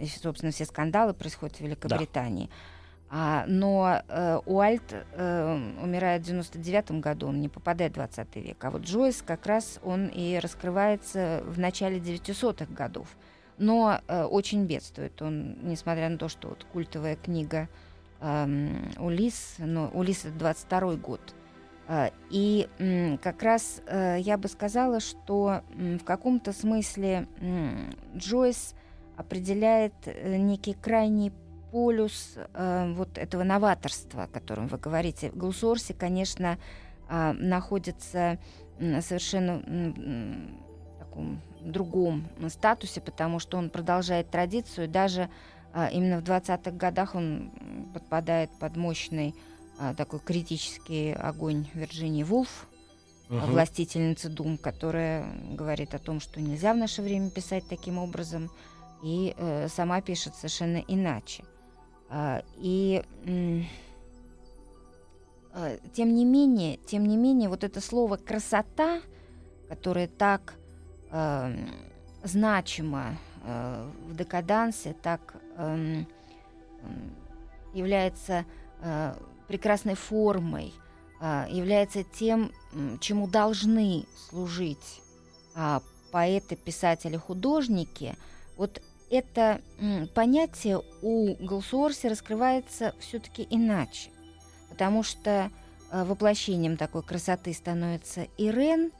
И, 0.02 0.06
собственно, 0.06 0.52
все 0.52 0.64
скандалы 0.64 1.12
происходят 1.12 1.56
в 1.56 1.60
Великобритании. 1.60 2.48
А, 3.10 3.44
но 3.46 4.02
э, 4.06 4.40
Уальт 4.44 4.92
э, 4.92 5.72
умирает 5.82 6.22
в 6.22 6.26
99 6.26 6.92
году, 7.00 7.28
он 7.28 7.40
не 7.40 7.48
попадает 7.48 7.92
в 7.92 7.94
20 7.94 8.36
век. 8.36 8.62
А 8.62 8.70
вот 8.70 8.82
Джойс 8.82 9.22
как 9.22 9.46
раз 9.46 9.80
он 9.82 10.08
и 10.08 10.38
раскрывается 10.38 11.42
в 11.46 11.58
начале 11.58 11.98
900-х 11.98 12.72
годов. 12.74 13.08
Но 13.56 14.00
э, 14.06 14.24
очень 14.24 14.66
бедствует 14.66 15.22
он, 15.22 15.56
несмотря 15.62 16.10
на 16.10 16.18
то, 16.18 16.28
что 16.28 16.48
вот 16.48 16.64
культовая 16.64 17.16
книга 17.16 17.68
эм, 18.20 18.92
Улис, 18.98 19.54
но 19.58 19.90
Улис 19.94 20.26
это 20.26 20.34
22 20.38 20.94
год, 20.96 21.20
А, 21.88 22.10
и 22.28 23.18
как 23.22 23.42
раз 23.42 23.80
э, 23.86 24.18
я 24.20 24.36
бы 24.36 24.48
сказала, 24.48 25.00
что 25.00 25.62
в 25.74 26.04
каком-то 26.04 26.52
смысле 26.52 27.26
Джойс 28.14 28.74
определяет 29.16 29.94
э, 30.04 30.36
некий 30.36 30.74
крайний 30.74 31.32
полюс 31.70 32.34
э, 32.36 32.92
вот 32.94 33.18
этого 33.18 33.44
новаторства, 33.44 34.24
о 34.24 34.28
котором 34.28 34.68
вы 34.68 34.78
говорите. 34.78 35.30
В 35.30 35.36
Глусорсе, 35.36 35.94
конечно, 35.94 36.58
а, 37.08 37.32
находится 37.32 38.38
совершенно 38.78 39.58
в 39.58 40.98
таком 40.98 41.40
другом 41.60 42.28
статусе, 42.48 43.00
потому 43.00 43.38
что 43.38 43.56
он 43.56 43.70
продолжает 43.70 44.30
традицию. 44.30 44.88
Даже 44.88 45.28
а, 45.72 45.88
именно 45.88 46.20
в 46.20 46.24
20-х 46.24 46.70
годах 46.72 47.14
он 47.14 47.50
подпадает 47.94 48.50
под 48.58 48.76
мощный 48.76 49.34
а, 49.78 49.94
такой 49.94 50.20
критический 50.20 51.12
огонь 51.12 51.66
Вирджинии 51.74 52.22
Вулф, 52.22 52.68
угу. 53.28 53.38
властительницы 53.38 54.28
Дум, 54.28 54.58
которая 54.58 55.26
говорит 55.52 55.94
о 55.94 55.98
том, 55.98 56.20
что 56.20 56.40
нельзя 56.40 56.72
в 56.72 56.76
наше 56.76 57.02
время 57.02 57.30
писать 57.30 57.64
таким 57.68 57.98
образом, 57.98 58.50
и 59.02 59.34
э, 59.36 59.68
сама 59.68 60.00
пишет 60.00 60.34
совершенно 60.34 60.78
иначе. 60.78 61.44
Э, 62.10 62.42
и 62.56 63.02
э, 65.52 65.78
тем 65.92 66.14
не 66.14 66.24
менее, 66.24 66.78
тем 66.86 67.06
не 67.06 67.16
менее, 67.16 67.48
вот 67.48 67.64
это 67.64 67.80
слово 67.80 68.16
красота, 68.16 69.00
которое 69.68 70.08
так 70.08 70.54
э, 71.10 71.54
значимо 72.22 73.16
э, 73.44 73.90
в 74.06 74.16
декадансе, 74.16 74.94
так 74.94 75.36
э, 75.56 76.04
является 77.74 78.44
э, 78.80 79.14
прекрасной 79.48 79.94
формой, 79.94 80.72
а, 81.20 81.48
является 81.50 82.04
тем, 82.04 82.52
чему 83.00 83.26
должны 83.26 84.04
служить 84.28 85.02
а, 85.54 85.82
поэты, 86.12 86.54
писатели, 86.54 87.16
художники, 87.16 88.14
вот 88.56 88.80
это 89.10 89.60
понятие 90.14 90.82
у 91.02 91.34
Голсуорси 91.34 92.06
раскрывается 92.06 92.94
все-таки 93.00 93.46
иначе, 93.48 94.10
потому 94.68 95.02
что 95.02 95.50
а, 95.90 96.04
воплощением 96.04 96.76
такой 96.76 97.02
красоты 97.02 97.52
становится 97.54 98.26
Ирен, 98.36 98.92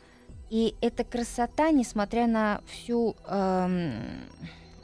и 0.50 0.74
эта 0.80 1.04
красота, 1.04 1.70
несмотря 1.70 2.26
на 2.26 2.62
всю 2.66 3.16
эм, 3.26 3.92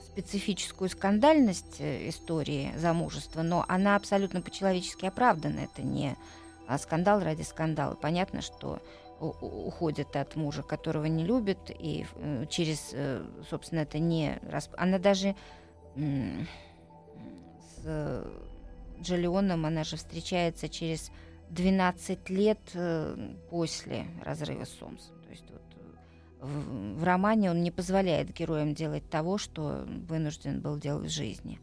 специфическую 0.04 0.90
скандальность 0.90 1.76
э, 1.80 2.10
истории 2.10 2.72
замужества, 2.76 3.40
но 3.42 3.64
она 3.66 3.96
абсолютно 3.96 4.42
по-человечески 4.42 5.06
оправдана. 5.06 5.60
Это 5.60 5.80
не 5.82 6.16
а, 6.68 6.78
скандал 6.78 7.20
ради 7.20 7.42
скандала. 7.42 7.94
Понятно, 7.94 8.42
что 8.42 8.80
уходит 9.24 10.16
от 10.16 10.36
мужа, 10.36 10.62
которого 10.62 11.06
не 11.06 11.24
любит, 11.24 11.70
и 11.70 12.06
э, 12.16 12.46
через, 12.48 12.90
э, 12.92 13.24
собственно, 13.48 13.80
это 13.80 13.98
не... 13.98 14.40
Она 14.76 14.98
даже 14.98 15.34
с 17.84 18.26
Джолионом, 19.00 19.64
она 19.64 19.84
же 19.84 19.96
встречается 19.96 20.68
через 20.68 21.12
12 21.50 22.30
лет 22.30 22.58
после 23.48 24.06
разрыва 24.24 24.64
с 24.64 24.70
Сомсом 24.70 25.14
в, 26.44 26.98
в 27.00 27.04
романе 27.04 27.50
он 27.50 27.62
не 27.62 27.70
позволяет 27.70 28.32
героям 28.32 28.74
делать 28.74 29.08
того, 29.08 29.38
что 29.38 29.86
вынужден 30.08 30.60
был 30.60 30.78
делать 30.78 31.10
в 31.10 31.14
жизни. 31.14 31.58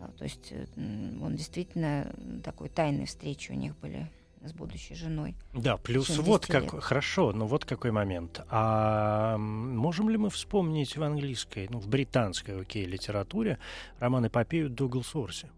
А, 0.00 0.10
то 0.16 0.24
есть 0.24 0.52
э, 0.52 0.66
он 0.76 1.36
действительно 1.36 2.12
такой 2.44 2.68
тайной 2.68 3.06
встречи 3.06 3.52
у 3.52 3.54
них 3.54 3.78
были 3.78 4.10
с 4.42 4.52
будущей 4.52 4.94
женой. 4.94 5.36
Да, 5.52 5.76
плюс 5.76 6.16
вот 6.18 6.46
как 6.46 6.82
хорошо, 6.82 7.32
но 7.32 7.46
вот 7.46 7.64
какой 7.64 7.90
момент. 7.90 8.42
А 8.48 9.36
можем 9.38 10.08
ли 10.08 10.16
мы 10.16 10.30
вспомнить 10.30 10.96
в 10.96 11.02
английской, 11.02 11.68
ну 11.70 11.78
в 11.78 11.88
британской, 11.88 12.60
окей, 12.60 12.84
литературе 12.84 13.58
роман 13.98 14.26
эпопею 14.26 14.70
Дуглас 14.70 15.14
Орси? 15.14 15.48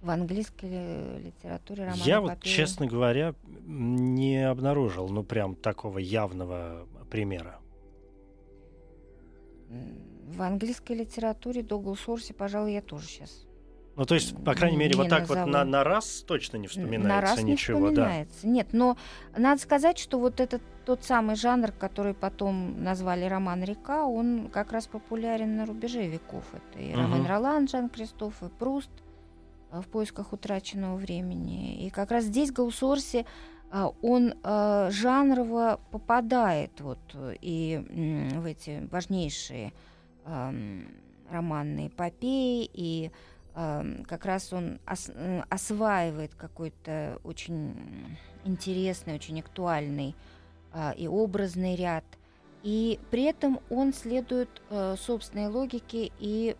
в 0.00 0.08
английской 0.08 1.18
литературе 1.18 1.84
роман 1.84 2.00
Я 2.04 2.20
вот, 2.22 2.40
честно 2.40 2.86
говоря, 2.86 3.34
не 3.66 4.48
обнаружил, 4.48 5.08
ну, 5.08 5.22
прям 5.22 5.54
такого 5.54 5.98
явного 5.98 6.86
примера. 7.10 7.58
В 9.68 10.40
английской 10.40 10.92
литературе 10.92 11.62
Дуглас 11.62 12.08
Орси, 12.08 12.32
пожалуй, 12.32 12.72
я 12.72 12.82
тоже 12.82 13.06
сейчас 13.06 13.46
ну, 14.00 14.06
то 14.06 14.14
есть, 14.14 14.36
по 14.44 14.54
крайней 14.54 14.76
мере, 14.76 14.96
вот 14.96 15.08
так 15.08 15.28
назову. 15.28 15.40
вот 15.40 15.50
на, 15.50 15.64
на 15.64 15.84
раз 15.84 16.24
точно 16.26 16.56
не 16.56 16.66
вспоминается 16.66 17.08
на 17.08 17.20
раз 17.20 17.42
ничего, 17.42 17.78
не 17.78 17.86
вспоминается. 17.88 18.42
да. 18.42 18.48
Нет, 18.48 18.68
но 18.72 18.96
надо 19.36 19.60
сказать, 19.60 19.98
что 19.98 20.18
вот 20.18 20.40
этот 20.40 20.62
тот 20.84 21.04
самый 21.04 21.36
жанр, 21.36 21.72
который 21.72 22.14
потом 22.14 22.82
назвали 22.82 23.24
роман 23.24 23.62
«Река», 23.62 24.06
он 24.06 24.48
как 24.52 24.72
раз 24.72 24.86
популярен 24.86 25.56
на 25.56 25.66
рубеже 25.66 26.06
веков. 26.06 26.44
Это 26.52 26.82
и 26.82 26.94
Роман 26.94 27.26
Ролан, 27.26 27.68
Жан 27.68 27.88
Кристоф, 27.88 28.42
и 28.42 28.48
Пруст– 28.48 28.90
в 29.72 29.86
поисках 29.88 30.32
утраченного 30.32 30.96
времени. 30.96 31.84
И 31.84 31.90
как 31.90 32.10
раз 32.10 32.24
здесь 32.24 32.50
Гаусорси 32.50 33.26
а, 33.70 33.92
он 34.02 34.34
а, 34.42 34.90
жанрово 34.90 35.80
попадает 35.90 36.80
вот 36.80 36.98
и 37.40 38.32
в 38.34 38.44
эти 38.44 38.86
важнейшие 38.90 39.72
романные 41.30 41.88
эпопеи, 41.88 42.68
и 42.72 43.10
как 44.06 44.24
раз 44.24 44.52
он 44.52 44.80
ос, 44.90 45.10
осваивает 45.48 46.34
какой-то 46.34 47.18
очень 47.24 48.16
интересный, 48.44 49.14
очень 49.14 49.40
актуальный 49.40 50.14
а, 50.72 50.92
и 50.96 51.06
образный 51.06 51.76
ряд. 51.76 52.04
И 52.62 53.00
при 53.10 53.24
этом 53.24 53.60
он 53.70 53.92
следует 53.94 54.50
собственной 54.98 55.48
логике 55.48 56.10
и 56.18 56.56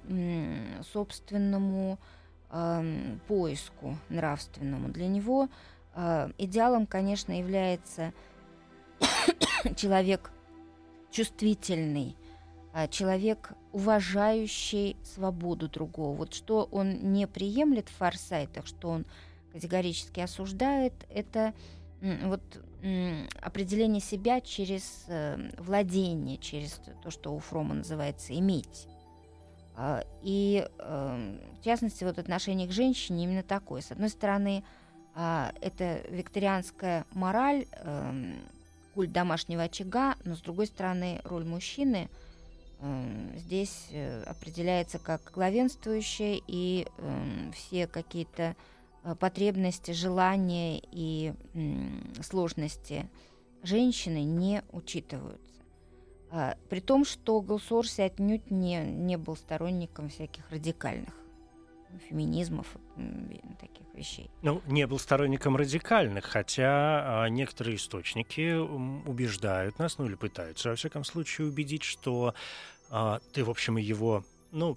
собственному 0.92 1.98
э, 2.50 3.16
поиску 3.28 3.96
нравственному. 4.08 4.88
Для 4.88 5.08
него 5.08 5.48
э, 5.94 6.30
идеалом, 6.38 6.86
конечно, 6.86 7.38
является 7.38 8.12
человек 9.76 10.30
чувствительный, 11.10 12.16
э, 12.16 12.19
человек, 12.90 13.52
уважающий 13.72 14.96
свободу 15.02 15.68
другого. 15.68 16.16
Вот 16.16 16.34
что 16.34 16.68
он 16.70 17.12
не 17.12 17.26
приемлет 17.26 17.88
в 17.88 17.96
форсайтах, 17.96 18.66
что 18.66 18.90
он 18.90 19.06
категорически 19.52 20.20
осуждает, 20.20 20.92
это 21.08 21.52
вот 22.24 22.42
определение 23.42 24.00
себя 24.00 24.40
через 24.40 25.04
э, 25.08 25.50
владение, 25.58 26.38
через 26.38 26.80
то, 27.02 27.10
что 27.10 27.34
у 27.34 27.38
Фрома 27.38 27.74
называется 27.74 28.32
иметь. 28.38 28.88
А, 29.76 30.04
и 30.22 30.66
эм, 30.78 31.40
в 31.60 31.64
частности, 31.64 32.04
вот 32.04 32.18
отношение 32.18 32.68
к 32.68 32.72
женщине 32.72 33.24
именно 33.24 33.42
такое. 33.42 33.82
С 33.82 33.90
одной 33.90 34.08
стороны, 34.10 34.64
а, 35.14 35.52
это 35.60 36.02
викторианская 36.08 37.04
мораль, 37.12 37.66
эм, 37.72 38.34
культ 38.94 39.12
домашнего 39.12 39.62
очага, 39.62 40.16
но 40.24 40.36
с 40.36 40.40
другой 40.40 40.66
стороны, 40.66 41.20
роль 41.24 41.44
мужчины 41.44 42.08
здесь 43.36 43.88
э, 43.90 44.22
определяется 44.22 44.98
как 44.98 45.30
главенствующая, 45.34 46.40
и 46.46 46.86
все 47.54 47.86
какие-то 47.86 48.56
э, 49.04 49.14
потребности, 49.14 49.90
желания 49.90 50.80
и 50.90 51.34
сложности 52.22 53.08
женщины 53.62 54.22
не 54.24 54.62
учитываются. 54.72 55.60
А, 56.30 56.56
при 56.68 56.80
том, 56.80 57.04
что 57.04 57.40
Голсорси 57.40 58.02
отнюдь 58.02 58.50
не, 58.50 58.84
не 58.84 59.16
был 59.16 59.36
сторонником 59.36 60.08
всяких 60.08 60.48
радикальных 60.50 61.14
феминизмов, 62.08 62.66
таких 63.60 63.86
вещей. 63.94 64.30
Ну, 64.42 64.62
не 64.66 64.86
был 64.86 64.98
сторонником 64.98 65.56
радикальных, 65.56 66.24
хотя 66.24 67.24
а, 67.24 67.28
некоторые 67.28 67.76
источники 67.76 68.54
убеждают 68.54 69.78
нас, 69.78 69.98
ну 69.98 70.06
или 70.06 70.14
пытаются, 70.14 70.70
во 70.70 70.76
всяком 70.76 71.04
случае, 71.04 71.48
убедить, 71.48 71.82
что 71.82 72.34
а, 72.90 73.20
ты, 73.32 73.44
в 73.44 73.50
общем, 73.50 73.76
его, 73.76 74.24
ну, 74.52 74.76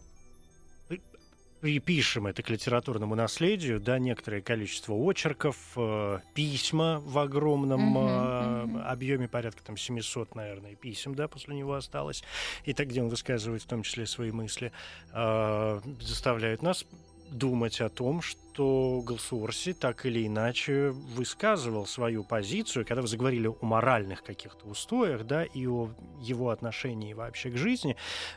припишем 1.63 2.27
это 2.27 2.43
к 2.43 2.49
литературному 2.49 3.15
наследию, 3.15 3.79
да, 3.79 3.97
некоторое 3.97 4.41
количество 4.41 4.95
очерков, 4.95 5.55
э, 5.77 6.19
письма 6.33 6.99
в 7.05 7.17
огромном 7.17 7.97
э, 7.99 8.81
объеме, 8.83 9.29
порядка 9.29 9.63
там 9.63 9.77
700, 9.77 10.35
наверное, 10.35 10.75
писем, 10.75 11.15
да, 11.15 11.29
после 11.29 11.55
него 11.55 11.75
осталось, 11.75 12.21
и 12.65 12.73
так, 12.73 12.89
где 12.89 13.01
он 13.01 13.07
высказывает 13.07 13.61
в 13.61 13.65
том 13.65 13.83
числе 13.83 14.05
свои 14.05 14.31
мысли, 14.31 14.73
э, 15.13 15.81
заставляют 16.01 16.63
нас 16.63 16.85
думать 17.29 17.81
о 17.81 17.89
том, 17.89 18.21
что 18.21 19.01
Галсуорси 19.05 19.73
так 19.73 20.05
или 20.05 20.27
иначе 20.27 20.89
высказывал 20.89 21.85
свою 21.85 22.23
позицию, 22.23 22.85
когда 22.85 23.01
вы 23.01 23.07
заговорили 23.07 23.47
о 23.47 23.57
моральных 23.61 24.23
каких-то 24.23 24.67
устоях, 24.67 25.25
да, 25.25 25.43
и 25.43 25.65
о 25.67 25.89
его 26.19 26.49
отношении 26.49 27.13
вообще 27.13 27.49
к 27.49 27.57
жизни, 27.57 27.95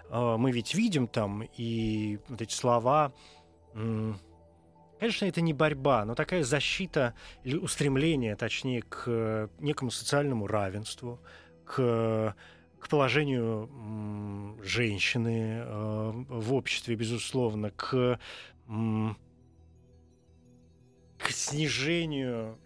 э, 0.08 0.36
мы 0.38 0.52
ведь 0.52 0.74
видим 0.74 1.06
там 1.06 1.42
и 1.56 2.18
вот 2.28 2.40
эти 2.40 2.54
слова 2.54 3.12
Конечно, 4.98 5.26
это 5.26 5.42
не 5.42 5.52
борьба, 5.52 6.04
но 6.04 6.14
такая 6.14 6.42
защита 6.42 7.14
или 7.44 7.56
устремление, 7.56 8.34
точнее, 8.34 8.82
к 8.82 9.50
некому 9.60 9.90
социальному 9.90 10.46
равенству, 10.46 11.20
к, 11.64 12.34
к 12.78 12.88
положению 12.88 14.58
женщины 14.62 15.58
э, 15.58 16.12
в 16.28 16.54
обществе, 16.54 16.94
безусловно, 16.94 17.70
к, 17.72 18.18
к 18.66 19.16
снижению 21.30 22.58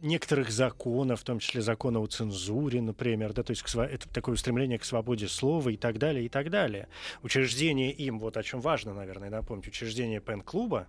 некоторых 0.00 0.50
законов, 0.50 1.20
в 1.20 1.24
том 1.24 1.38
числе 1.38 1.60
закона 1.60 2.00
о 2.00 2.06
цензуре, 2.06 2.80
например, 2.80 3.32
да, 3.32 3.42
то 3.42 3.50
есть 3.50 3.62
к, 3.62 3.74
это 3.76 4.08
такое 4.08 4.34
устремление 4.34 4.78
к 4.78 4.84
свободе 4.84 5.28
слова 5.28 5.68
и 5.68 5.76
так 5.76 5.98
далее, 5.98 6.24
и 6.24 6.28
так 6.28 6.50
далее. 6.50 6.88
Учреждение 7.22 7.92
им, 7.92 8.18
вот 8.18 8.36
о 8.36 8.42
чем 8.42 8.60
важно, 8.60 8.94
наверное, 8.94 9.30
напомнить, 9.30 9.68
учреждение 9.68 10.20
пен-клуба, 10.20 10.88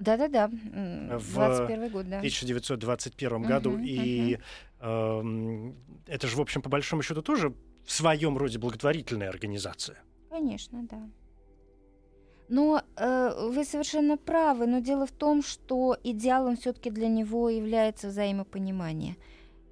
да-да-да, 0.00 0.48
21 0.48 1.90
год, 1.90 2.08
да. 2.08 2.16
В 2.16 2.20
1921 2.20 3.42
году. 3.42 3.72
Uh-huh, 3.72 3.84
и 3.84 4.38
uh-huh. 4.80 4.82
Э, 4.82 5.72
это 6.06 6.26
же, 6.26 6.36
в 6.36 6.40
общем, 6.40 6.62
по 6.62 6.70
большому 6.70 7.02
счету 7.02 7.20
тоже 7.20 7.54
в 7.84 7.92
своем 7.92 8.38
роде 8.38 8.58
благотворительная 8.58 9.28
организация. 9.28 9.98
Конечно, 10.30 10.86
да. 10.90 11.06
Но 12.50 12.82
э, 12.96 13.48
вы 13.48 13.64
совершенно 13.64 14.16
правы, 14.16 14.66
но 14.66 14.80
дело 14.80 15.06
в 15.06 15.12
том, 15.12 15.40
что 15.40 15.96
идеалом 16.02 16.56
все-таки 16.56 16.90
для 16.90 17.06
него 17.06 17.48
является 17.48 18.08
взаимопонимание. 18.08 19.16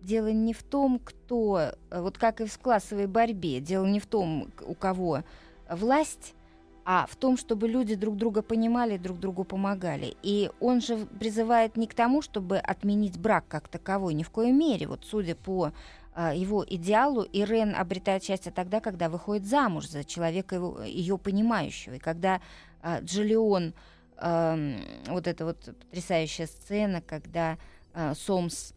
Дело 0.01 0.29
не 0.29 0.53
в 0.53 0.63
том, 0.63 1.01
кто, 1.01 1.59
э, 1.59 2.01
вот 2.01 2.19
как 2.19 2.41
и 2.41 2.45
в 2.45 2.57
классовой 2.61 3.09
борьбе, 3.09 3.59
дело 3.59 3.85
не 3.85 3.99
в 3.99 4.07
том, 4.07 4.53
у 4.65 4.75
кого 4.75 5.25
власть, 5.69 6.37
а 6.85 7.07
в 7.11 7.17
том, 7.17 7.37
чтобы 7.37 7.67
люди 7.67 7.97
друг 7.97 8.17
друга 8.17 8.43
понимали, 8.43 8.97
друг 8.97 9.19
другу 9.19 9.43
помогали. 9.43 10.17
И 10.23 10.49
он 10.61 10.81
же 10.81 10.99
призывает 11.19 11.77
не 11.77 11.89
к 11.89 11.95
тому, 11.95 12.23
чтобы 12.23 12.59
отменить 12.59 13.19
брак 13.19 13.45
как 13.49 13.67
таковой, 13.67 14.15
ни 14.15 14.23
в 14.23 14.31
коей 14.31 14.53
мере. 14.53 14.87
Вот 14.87 15.05
судя 15.05 15.35
по 15.35 15.73
э, 16.15 16.33
его 16.37 16.65
идеалу, 16.65 17.23
Ирен 17.33 17.75
обретает 17.75 18.23
счастье 18.23 18.53
тогда, 18.53 18.79
когда 18.79 19.09
выходит 19.09 19.47
замуж 19.47 19.89
за 19.89 20.05
человека 20.05 20.55
его, 20.55 20.81
ее 20.85 21.19
понимающего. 21.19 21.95
И 21.95 21.99
когда 21.99 22.41
Джиллион, 22.83 23.75
э, 24.19 24.81
вот 25.09 25.27
эта 25.27 25.45
вот 25.45 25.75
потрясающая 25.79 26.47
сцена, 26.47 27.01
когда 27.01 27.59
э, 27.95 28.15
Сомс 28.15 28.73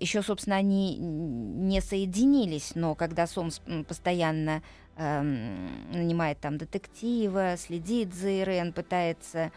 еще, 0.00 0.20
собственно, 0.22 0.56
они 0.56 0.96
не 0.98 1.80
соединились, 1.80 2.72
но 2.74 2.96
когда 2.96 3.28
Сомс 3.28 3.60
постоянно 3.86 4.64
нанимает 4.96 6.40
там 6.40 6.58
детектива, 6.58 7.54
следит 7.56 8.12
за 8.12 8.30
Ирен, 8.30 8.72
пытается 8.72 9.52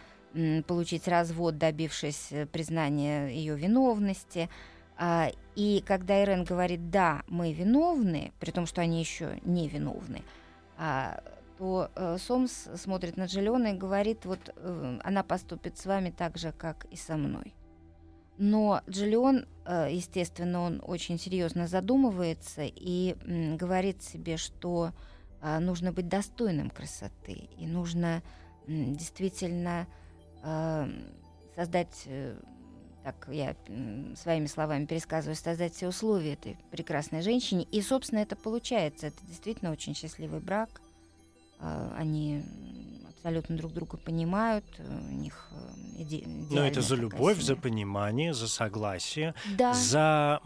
получить 0.66 1.08
развод, 1.08 1.58
добившись 1.58 2.32
э, 2.32 2.46
признания 2.46 3.28
ее 3.28 3.56
виновности. 3.56 4.50
А, 4.98 5.30
и 5.56 5.84
когда 5.86 6.22
Ирен 6.22 6.44
говорит, 6.44 6.90
да, 6.90 7.24
мы 7.28 7.54
виновны, 7.54 8.32
при 8.40 8.52
том, 8.52 8.66
что 8.66 8.82
они 8.82 9.00
еще 9.00 9.40
не 9.44 9.68
виновны, 9.68 10.24
а, 11.64 11.88
то 11.88 11.92
э, 11.96 12.18
Сомс 12.20 12.68
смотрит 12.76 13.18
на 13.18 13.26
Джиллиона 13.26 13.68
и 13.68 13.78
говорит, 13.78 14.26
вот 14.26 14.40
э, 14.56 15.00
она 15.04 15.24
поступит 15.24 15.78
с 15.78 15.86
вами 15.86 16.14
так 16.16 16.38
же, 16.38 16.52
как 16.52 16.86
и 16.86 16.96
со 16.96 17.16
мной. 17.16 17.54
Но 18.38 18.82
Джиллион, 18.90 19.46
естественно, 19.68 20.62
он 20.62 20.82
очень 20.84 21.20
серьезно 21.20 21.68
задумывается 21.68 22.64
и 22.66 23.16
говорит 23.60 24.02
себе, 24.02 24.38
что 24.38 24.92
а, 25.40 25.60
нужно 25.60 25.92
быть 25.92 26.08
достойным 26.08 26.72
красоты, 26.72 27.50
и 27.58 27.68
нужно 27.68 28.24
действительно 28.68 29.86
а, 30.42 30.90
создать, 31.56 32.04
э, 32.06 32.40
так 33.04 33.28
я 33.30 33.56
своими 34.16 34.48
словами 34.48 34.86
пересказываю, 34.86 35.36
создать 35.36 35.76
все 35.76 35.90
условия 35.90 36.34
этой 36.34 36.58
прекрасной 36.72 37.22
женщине. 37.22 37.66
И, 37.72 37.82
собственно, 37.82 38.20
это 38.20 38.36
получается. 38.36 39.08
Это 39.08 39.18
действительно 39.28 39.72
очень 39.72 39.94
счастливый 39.94 40.40
брак. 40.40 40.82
А, 41.60 41.94
они 41.98 42.44
абсолютно 43.10 43.56
друг 43.58 43.74
друга 43.74 43.98
понимают, 43.98 44.66
у 44.80 45.14
них 45.14 45.50
э, 45.52 46.02
иде- 46.02 46.26
Но 46.52 46.62
это 46.66 46.82
за 46.82 46.96
любовь, 46.96 47.36
семья. 47.38 47.46
за 47.48 47.56
понимание, 47.56 48.34
за 48.34 48.48
согласие, 48.48 49.34
да. 49.58 49.74
за, 49.74 50.42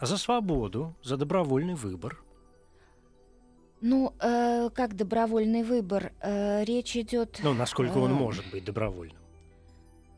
за 0.00 0.16
свободу, 0.18 0.94
за 1.02 1.16
добровольный 1.16 1.74
выбор. 1.74 2.22
Ну, 3.80 4.12
э, 4.20 4.68
как 4.74 4.94
добровольный 4.94 5.62
выбор? 5.62 6.12
Э, 6.20 6.62
речь 6.64 6.96
идет. 6.96 7.40
Ну, 7.42 7.54
насколько 7.54 7.98
э, 7.98 8.02
он 8.02 8.12
может 8.12 8.44
быть 8.50 8.64
добровольным? 8.66 9.19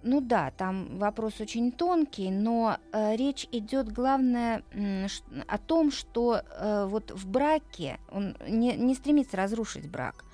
Ну 0.02 0.20
да, 0.20 0.50
там 0.50 0.98
вопрос 0.98 1.40
очень 1.40 1.70
тонкий, 1.70 2.30
но 2.30 2.78
э, 2.92 3.14
речь 3.16 3.46
идет 3.52 3.92
главное 3.92 4.62
о 5.46 5.58
том, 5.58 5.92
что 5.92 6.42
э, 6.42 6.86
вот 6.88 7.12
в 7.12 7.28
браке 7.28 8.00
он 8.10 8.36
не, 8.48 8.74
не 8.76 8.94
стремится 8.94 9.36
разрушить 9.36 9.88
брак, 9.88 10.24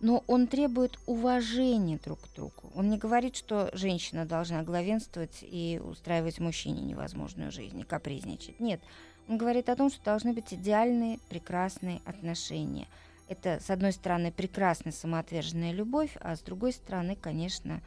но 0.00 0.24
он 0.26 0.46
требует 0.46 0.98
уважения 1.06 1.98
друг 2.02 2.20
к 2.20 2.34
другу. 2.34 2.72
Он 2.74 2.88
не 2.88 2.96
говорит, 2.96 3.36
что 3.36 3.68
женщина 3.74 4.24
должна 4.24 4.62
главенствовать 4.62 5.38
и 5.42 5.78
устраивать 5.84 6.40
мужчине 6.40 6.80
невозможную 6.82 7.52
жизнь 7.52 7.78
и 7.80 7.84
капризничать. 7.84 8.58
Нет, 8.60 8.80
он 9.28 9.36
говорит 9.36 9.68
о 9.68 9.76
том, 9.76 9.90
что 9.90 10.02
должны 10.02 10.32
быть 10.32 10.54
идеальные, 10.54 11.18
прекрасные 11.28 12.00
отношения. 12.06 12.88
Это, 13.28 13.60
с 13.60 13.68
одной 13.68 13.92
стороны, 13.92 14.32
прекрасная 14.32 14.92
самоотверженная 14.92 15.72
любовь, 15.72 16.16
а 16.20 16.34
с 16.34 16.40
другой 16.40 16.72
стороны, 16.72 17.14
конечно, 17.14 17.82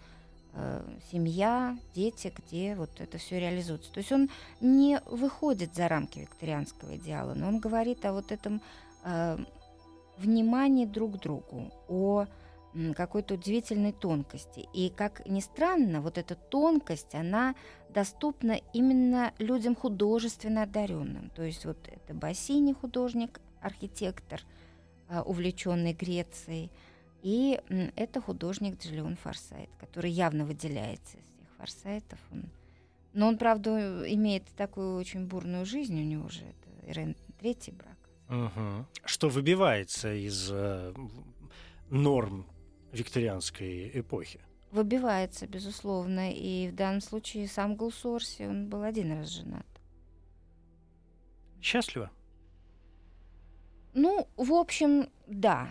семья, 1.12 1.78
дети, 1.96 2.34
где 2.38 2.76
вот 2.76 2.90
это 3.00 3.18
все 3.18 3.40
реализуется. 3.40 3.92
То 3.92 4.00
есть 4.00 4.12
он 4.12 4.30
не 4.60 5.00
выходит 5.06 5.76
за 5.76 5.88
рамки 5.88 6.20
викторианского 6.20 6.98
идеала, 6.98 7.34
но 7.34 7.48
он 7.48 7.60
говорит 7.60 8.06
о 8.06 8.14
вот 8.14 8.32
этом 8.32 8.62
э, 9.04 9.38
внимании 10.18 10.86
друг 10.86 11.18
к 11.18 11.22
другу, 11.22 11.72
о 11.88 12.26
какой-то 12.96 13.34
удивительной 13.34 13.92
тонкости. 13.92 14.68
И, 14.74 14.90
как 14.90 15.26
ни 15.28 15.42
странно, 15.42 16.02
вот 16.02 16.18
эта 16.18 16.36
тонкость, 16.36 17.16
она 17.16 17.56
доступна 17.90 18.60
именно 18.74 19.34
людям 19.40 19.76
художественно 19.76 20.64
одаренным. 20.64 21.30
То 21.36 21.44
есть 21.44 21.66
вот 21.66 21.78
это 21.88 22.14
Бассини 22.14 22.74
художник, 22.74 23.42
архитектор, 23.62 24.42
а, 25.10 25.22
увлеченный 25.24 25.94
Грецией, 25.94 26.72
и 27.22 27.60
это 27.96 28.22
художник 28.22 28.80
Джиллион 28.80 29.16
Форсайт, 29.18 29.70
который 29.80 30.12
явно 30.12 30.46
выделяется 30.46 31.18
из 31.18 31.24
всех 31.24 31.48
Форсайтов. 31.58 32.20
Он... 32.32 32.50
Но 33.14 33.28
он, 33.28 33.38
правда, 33.38 34.04
имеет 34.14 34.46
такую 34.58 34.96
очень 34.96 35.26
бурную 35.28 35.66
жизнь, 35.66 36.00
у 36.00 36.04
него 36.04 36.30
же 36.30 36.42
это 36.42 36.90
Ирен 36.90 37.16
третий 37.40 37.72
брак. 37.72 37.98
Угу. 38.30 38.86
Что 39.06 39.30
выбивается 39.30 40.14
из 40.14 40.50
э, 40.52 40.94
норм 41.90 42.46
викторианской 42.92 43.92
эпохи. 44.00 44.40
Выбивается, 44.72 45.48
безусловно. 45.48 46.32
И 46.34 46.70
в 46.70 46.76
данном 46.76 47.02
случае 47.02 47.48
сам 47.48 47.76
Гулсорси, 47.76 48.44
он 48.44 48.70
был 48.70 48.84
один 48.84 49.12
раз 49.12 49.28
женат. 49.30 49.66
Счастливо? 51.62 52.10
Ну, 53.94 54.28
в 54.38 54.54
общем, 54.54 55.10
да. 55.28 55.70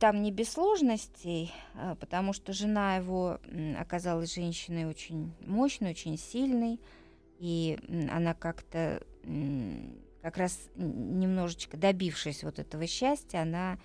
Там 0.00 0.22
не 0.22 0.32
без 0.32 0.50
сложностей, 0.52 1.52
а, 1.74 1.94
потому 1.94 2.32
что 2.32 2.52
жена 2.52 2.96
его 2.96 3.38
оказалась 3.78 4.34
женщиной 4.34 4.86
очень 4.86 5.32
мощной, 5.46 5.90
очень 5.90 6.18
сильной. 6.18 6.80
И 7.38 7.78
она 8.10 8.34
как-то, 8.34 9.02
как 10.22 10.36
раз 10.36 10.68
немножечко 10.76 11.76
добившись 11.76 12.44
вот 12.44 12.58
этого 12.58 12.86
счастья, 12.86 13.42
она, 13.42 13.78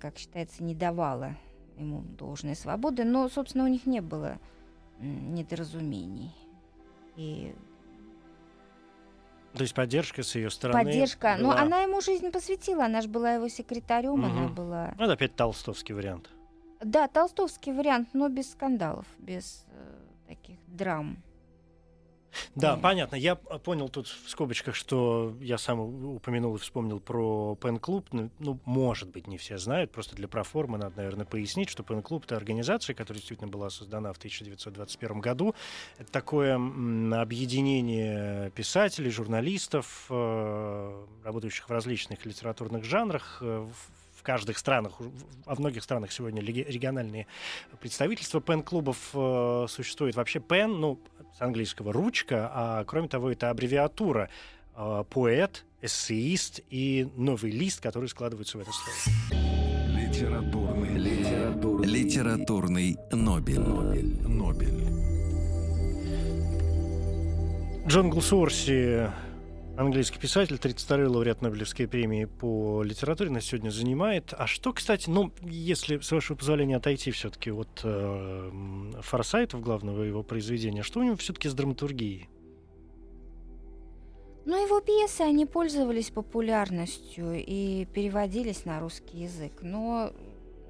как 0.00 0.18
считается, 0.18 0.62
не 0.62 0.74
давала 0.74 1.36
ему 1.76 2.02
должной 2.02 2.56
свободы, 2.56 3.04
но, 3.04 3.28
собственно, 3.28 3.64
у 3.64 3.68
них 3.68 3.86
не 3.86 4.00
было 4.00 4.38
недоразумений. 5.00 6.32
И 7.16 7.54
то 9.56 9.62
есть 9.62 9.74
поддержка 9.74 10.22
с 10.22 10.34
ее 10.34 10.50
стороны. 10.50 10.84
Поддержка. 10.84 11.36
Была... 11.38 11.54
Но 11.54 11.60
она 11.60 11.82
ему 11.82 12.00
жизнь 12.00 12.30
посвятила. 12.30 12.84
Она 12.84 13.00
же 13.00 13.08
была 13.08 13.34
его 13.34 13.48
секретарем, 13.48 14.14
угу. 14.14 14.24
она 14.24 14.48
была. 14.48 14.94
Ну, 14.98 15.04
это 15.04 15.14
опять 15.14 15.34
толстовский 15.34 15.94
вариант. 15.94 16.30
Да, 16.80 17.08
толстовский 17.08 17.72
вариант, 17.72 18.10
но 18.12 18.28
без 18.28 18.52
скандалов, 18.52 19.06
без 19.18 19.64
э, 19.70 20.28
таких 20.28 20.58
драм. 20.66 21.16
Да, 22.54 22.74
mm. 22.74 22.80
понятно. 22.80 23.16
Я 23.16 23.34
понял 23.36 23.88
тут 23.88 24.06
в 24.06 24.28
скобочках, 24.28 24.74
что 24.74 25.34
я 25.40 25.58
сам 25.58 25.80
упомянул 25.80 26.56
и 26.56 26.58
вспомнил 26.58 27.00
про 27.00 27.56
Пен-клуб. 27.56 28.06
Ну, 28.12 28.30
ну, 28.38 28.58
может 28.64 29.10
быть, 29.10 29.26
не 29.26 29.38
все 29.38 29.58
знают. 29.58 29.92
Просто 29.92 30.16
для 30.16 30.28
проформы 30.28 30.78
надо, 30.78 30.96
наверное, 30.96 31.26
пояснить, 31.26 31.68
что 31.68 31.82
Пен-клуб— 31.82 32.24
это 32.26 32.36
организация, 32.36 32.94
которая 32.94 33.18
действительно 33.18 33.50
была 33.50 33.70
создана 33.70 34.12
в 34.12 34.18
1921 34.18 35.20
году. 35.20 35.54
Это 35.98 36.10
такое 36.10 36.56
объединение 36.56 38.50
писателей, 38.50 39.10
журналистов, 39.10 40.06
э, 40.10 41.04
работающих 41.24 41.68
в 41.68 41.72
различных 41.72 42.24
литературных 42.26 42.84
жанрах, 42.84 43.38
э, 43.40 43.66
каждых 44.26 44.58
странах, 44.58 44.94
во 45.44 45.54
многих 45.54 45.84
странах 45.84 46.10
сегодня 46.10 46.42
региональные 46.42 47.28
представительства 47.80 48.40
пен-клубов 48.40 48.98
э, 49.14 49.66
существует. 49.68 50.16
Вообще 50.16 50.40
пен, 50.40 50.80
ну, 50.80 50.98
с 51.38 51.40
английского 51.40 51.92
ручка, 51.92 52.50
а 52.52 52.84
кроме 52.84 53.06
того, 53.06 53.30
это 53.30 53.50
аббревиатура 53.50 54.28
э, 54.74 55.04
поэт, 55.08 55.64
эссеист 55.80 56.60
и 56.70 57.08
новый 57.14 57.52
лист, 57.52 57.80
который 57.80 58.08
складывается 58.08 58.58
в 58.58 58.62
это 58.62 58.70
слово. 58.72 58.96
Литературный, 59.96 60.98
литературный, 60.98 61.86
литературный 61.86 62.96
Нобель. 63.12 63.60
Нобель. 63.60 64.28
Нобель. 64.28 64.86
Джон 67.86 68.10
Гулсуорси, 68.10 69.08
английский 69.76 70.18
писатель, 70.18 70.56
32-й 70.56 71.06
лауреат 71.06 71.42
Нобелевской 71.42 71.86
премии 71.86 72.24
по 72.24 72.82
литературе, 72.82 73.30
нас 73.30 73.44
сегодня 73.44 73.70
занимает. 73.70 74.32
А 74.36 74.46
что, 74.46 74.72
кстати, 74.72 75.08
ну, 75.08 75.32
если, 75.42 75.98
с 75.98 76.10
вашего 76.10 76.36
позволения, 76.36 76.76
отойти 76.76 77.10
все-таки 77.10 77.50
от 77.50 77.80
э, 77.84 78.50
Форсайтов, 79.00 79.60
главного 79.60 80.02
его 80.02 80.22
произведения, 80.22 80.82
что 80.82 81.00
у 81.00 81.02
него 81.02 81.16
все-таки 81.16 81.48
с 81.48 81.54
драматургией? 81.54 82.28
Ну, 84.44 84.62
его 84.64 84.80
пьесы, 84.80 85.22
они 85.22 85.44
пользовались 85.44 86.10
популярностью 86.10 87.34
и 87.34 87.84
переводились 87.86 88.64
на 88.64 88.78
русский 88.78 89.18
язык. 89.24 89.52
Но 89.62 90.12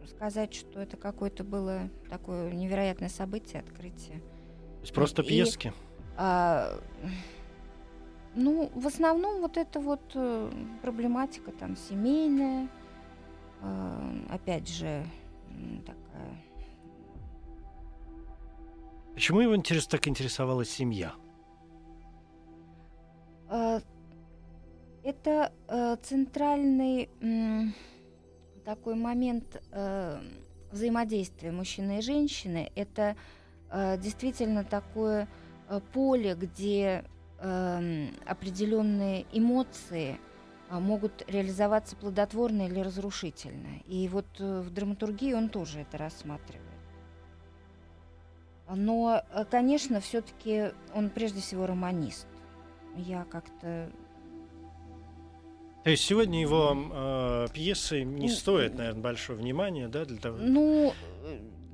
сказать, 0.08 0.54
что 0.54 0.80
это 0.80 0.96
какое-то 0.96 1.44
было 1.44 1.90
такое 2.08 2.50
невероятное 2.52 3.10
событие, 3.10 3.60
открытие. 3.60 4.20
То 4.20 4.80
есть 4.82 4.94
просто 4.94 5.22
и, 5.22 5.26
пьески? 5.26 5.72
А, 6.16 6.80
ну, 8.36 8.70
в 8.74 8.86
основном 8.86 9.40
вот 9.40 9.56
эта 9.56 9.80
вот 9.80 10.12
э, 10.14 10.50
проблематика 10.82 11.50
там 11.52 11.74
семейная, 11.74 12.68
э, 13.62 14.26
опять 14.28 14.68
же, 14.68 15.04
такая. 15.86 16.36
Почему 19.14 19.40
его 19.40 19.56
интерес 19.56 19.86
так 19.86 20.06
интересовала 20.06 20.66
семья? 20.66 21.14
Э, 23.48 23.80
это 25.02 25.52
центральный 26.02 27.08
такой 28.64 28.96
момент 28.96 29.62
взаимодействия 30.72 31.52
мужчины 31.52 31.98
и 31.98 32.02
женщины. 32.02 32.72
Это 32.74 33.16
действительно 33.98 34.64
такое 34.64 35.28
поле, 35.92 36.34
где 36.34 37.04
э, 37.38 38.08
определенные 38.24 39.26
эмоции 39.32 40.18
э, 40.70 40.78
могут 40.78 41.24
реализоваться 41.28 41.96
плодотворно 41.96 42.66
или 42.66 42.80
разрушительно. 42.80 43.80
И 43.86 44.08
вот 44.08 44.26
э, 44.38 44.60
в 44.60 44.70
драматургии 44.70 45.32
он 45.32 45.48
тоже 45.48 45.80
это 45.80 45.98
рассматривает. 45.98 46.62
Но, 48.68 49.22
э, 49.30 49.44
конечно, 49.50 50.00
все-таки 50.00 50.72
он 50.94 51.10
прежде 51.10 51.40
всего 51.40 51.66
романист. 51.66 52.26
Я 52.96 53.24
как-то 53.24 53.90
то 55.86 55.90
есть 55.90 56.02
сегодня 56.02 56.40
его 56.40 56.76
э, 56.76 57.46
пьесы 57.54 58.02
не 58.02 58.28
стоят, 58.28 58.74
наверное, 58.74 59.00
большого 59.00 59.36
внимания, 59.36 59.86
да, 59.86 60.04
для 60.04 60.16
того. 60.16 60.36
Ну, 60.40 60.92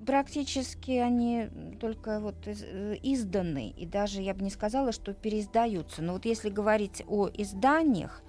практически 0.06 0.92
они 0.92 1.48
только 1.80 2.20
вот 2.20 2.36
э, 2.46 2.96
изданы, 3.02 3.70
и 3.76 3.86
даже 3.86 4.20
я 4.20 4.34
бы 4.34 4.42
не 4.42 4.50
сказала, 4.50 4.92
что 4.92 5.12
переиздаются. 5.12 6.02
Но 6.02 6.14
вот 6.14 6.24
если 6.24 6.50
говорить 6.50 7.02
о 7.08 7.28
изданиях, 7.28 8.22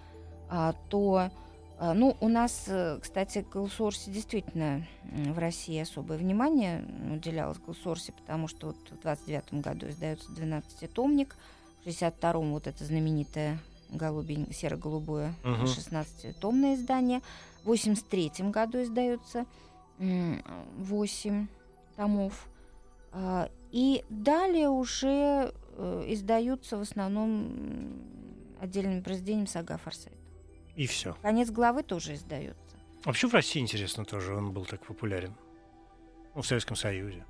а, 0.50 0.74
то 0.90 1.32
а, 1.80 1.94
ну, 1.94 2.16
у 2.22 2.30
нас, 2.30 2.66
э, 2.68 3.00
кстати, 3.02 3.46
Голсорсе 3.52 4.12
действительно 4.12 4.86
в 5.04 5.38
России 5.38 5.80
особое 5.80 6.18
внимание 6.18 6.86
уделялось 7.12 7.58
Голсорсе, 7.58 8.14
потому 8.14 8.48
что 8.48 8.68
вот 8.68 8.78
в 8.90 9.02
29 9.02 9.62
году 9.62 9.90
издается 9.90 10.32
12-томник, 10.32 11.36
в 11.84 11.88
62-м 11.88 12.52
вот 12.52 12.68
это 12.68 12.86
знаменитое 12.86 13.60
голубень, 13.90 14.48
серо-голубое 14.54 15.34
угу. 15.44 15.66
16-томное 15.66 16.76
издание, 16.76 17.22
в 17.64 17.68
83 17.68 18.32
году 18.50 18.82
издается 18.82 19.46
8 20.00 21.48
томов. 21.96 22.48
А, 23.12 23.50
и 23.72 24.04
далее 24.10 24.70
уже 24.70 25.54
э, 25.76 26.06
издаются 26.08 26.78
в 26.78 26.82
основном 26.82 28.02
отдельными 28.60 29.02
произведениями 29.02 29.48
сага 29.48 29.78
Форсайт. 29.78 30.18
И 30.76 30.88
все. 30.88 31.16
Конец 31.22 31.50
главы 31.50 31.84
тоже 31.84 32.16
издается. 32.16 32.78
Вообще 33.06 33.28
в 33.28 33.34
России, 33.34 33.60
интересно, 33.60 34.06
тоже 34.06 34.34
он 34.34 34.52
был 34.52 34.66
так 34.66 34.86
популярен. 34.86 35.36
Ну, 36.36 36.42
в 36.42 36.48
Советском 36.48 36.76
Союзе. 36.76 37.26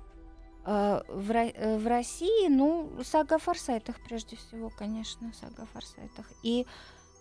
А, 0.64 1.04
в, 1.08 1.30
э, 1.30 1.78
в 1.78 1.86
России, 1.86 2.48
ну, 2.48 2.90
сага 3.02 3.36
о 3.36 3.38
Форсайтах, 3.38 3.96
прежде 4.06 4.36
всего, 4.36 4.70
конечно, 4.70 5.32
сага 5.34 5.64
о 5.64 5.66
Форсайтах. 5.66 6.26
И 6.42 6.66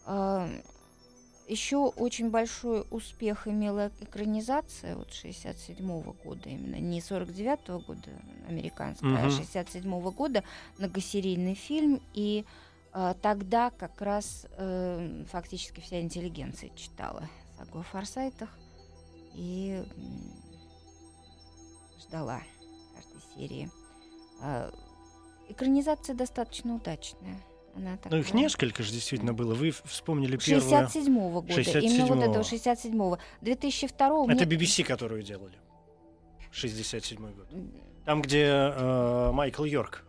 а, 0.06 0.48
еще 1.48 1.78
очень 1.78 2.30
большой 2.30 2.86
успех 2.89 3.48
имела 3.48 3.91
экранизация 4.00 4.96
вот 4.96 5.12
67 5.12 5.78
-го 5.78 6.16
года, 6.24 6.50
именно 6.50 6.76
не 6.76 7.02
49 7.02 7.60
-го 7.70 7.86
года 7.86 8.10
американская, 8.48 9.14
угу. 9.14 9.28
а 9.28 9.30
67 9.30 9.84
-го 9.84 10.12
года 10.12 10.44
многосерийный 10.78 11.56
фильм. 11.56 12.02
И 12.14 12.46
э, 12.94 13.14
тогда 13.22 13.72
как 13.72 14.02
раз 14.02 14.48
э, 14.58 15.26
фактически 15.30 15.82
вся 15.82 16.02
интеллигенция 16.02 16.70
читала 16.76 17.30
сагу 17.58 17.80
о 17.80 17.84
Форсайтах 17.84 18.50
и 19.34 19.84
ждала 22.00 22.41
каждой 22.96 23.22
серии. 23.36 23.70
Э, 24.41 24.72
экранизация 25.50 26.16
достаточно 26.16 26.76
удачная. 26.76 27.39
Она 27.76 27.97
такая. 27.97 28.11
Ну, 28.11 28.17
их 28.17 28.34
несколько 28.34 28.84
же 28.84 28.91
действительно 28.91 29.34
было. 29.34 29.53
Вы 29.53 29.71
вспомнили 29.71 30.38
первую... 30.38 30.88
67-го 30.88 31.30
года. 31.41 31.53
67 31.53 31.84
Именно 31.84 32.05
вот 32.05 32.24
этого 32.24 32.41
67-го. 32.41 33.19
2002-го... 33.41 34.32
Это 34.32 34.45
мне... 34.45 34.55
BBC, 34.55 34.84
которую 34.84 35.24
делали. 35.24 35.57
67-й 36.51 37.15
год. 37.15 37.47
Там, 38.05 38.21
где 38.21 38.45
э, 38.45 39.32
Майкл 39.32 39.63
Йорк. 39.63 40.03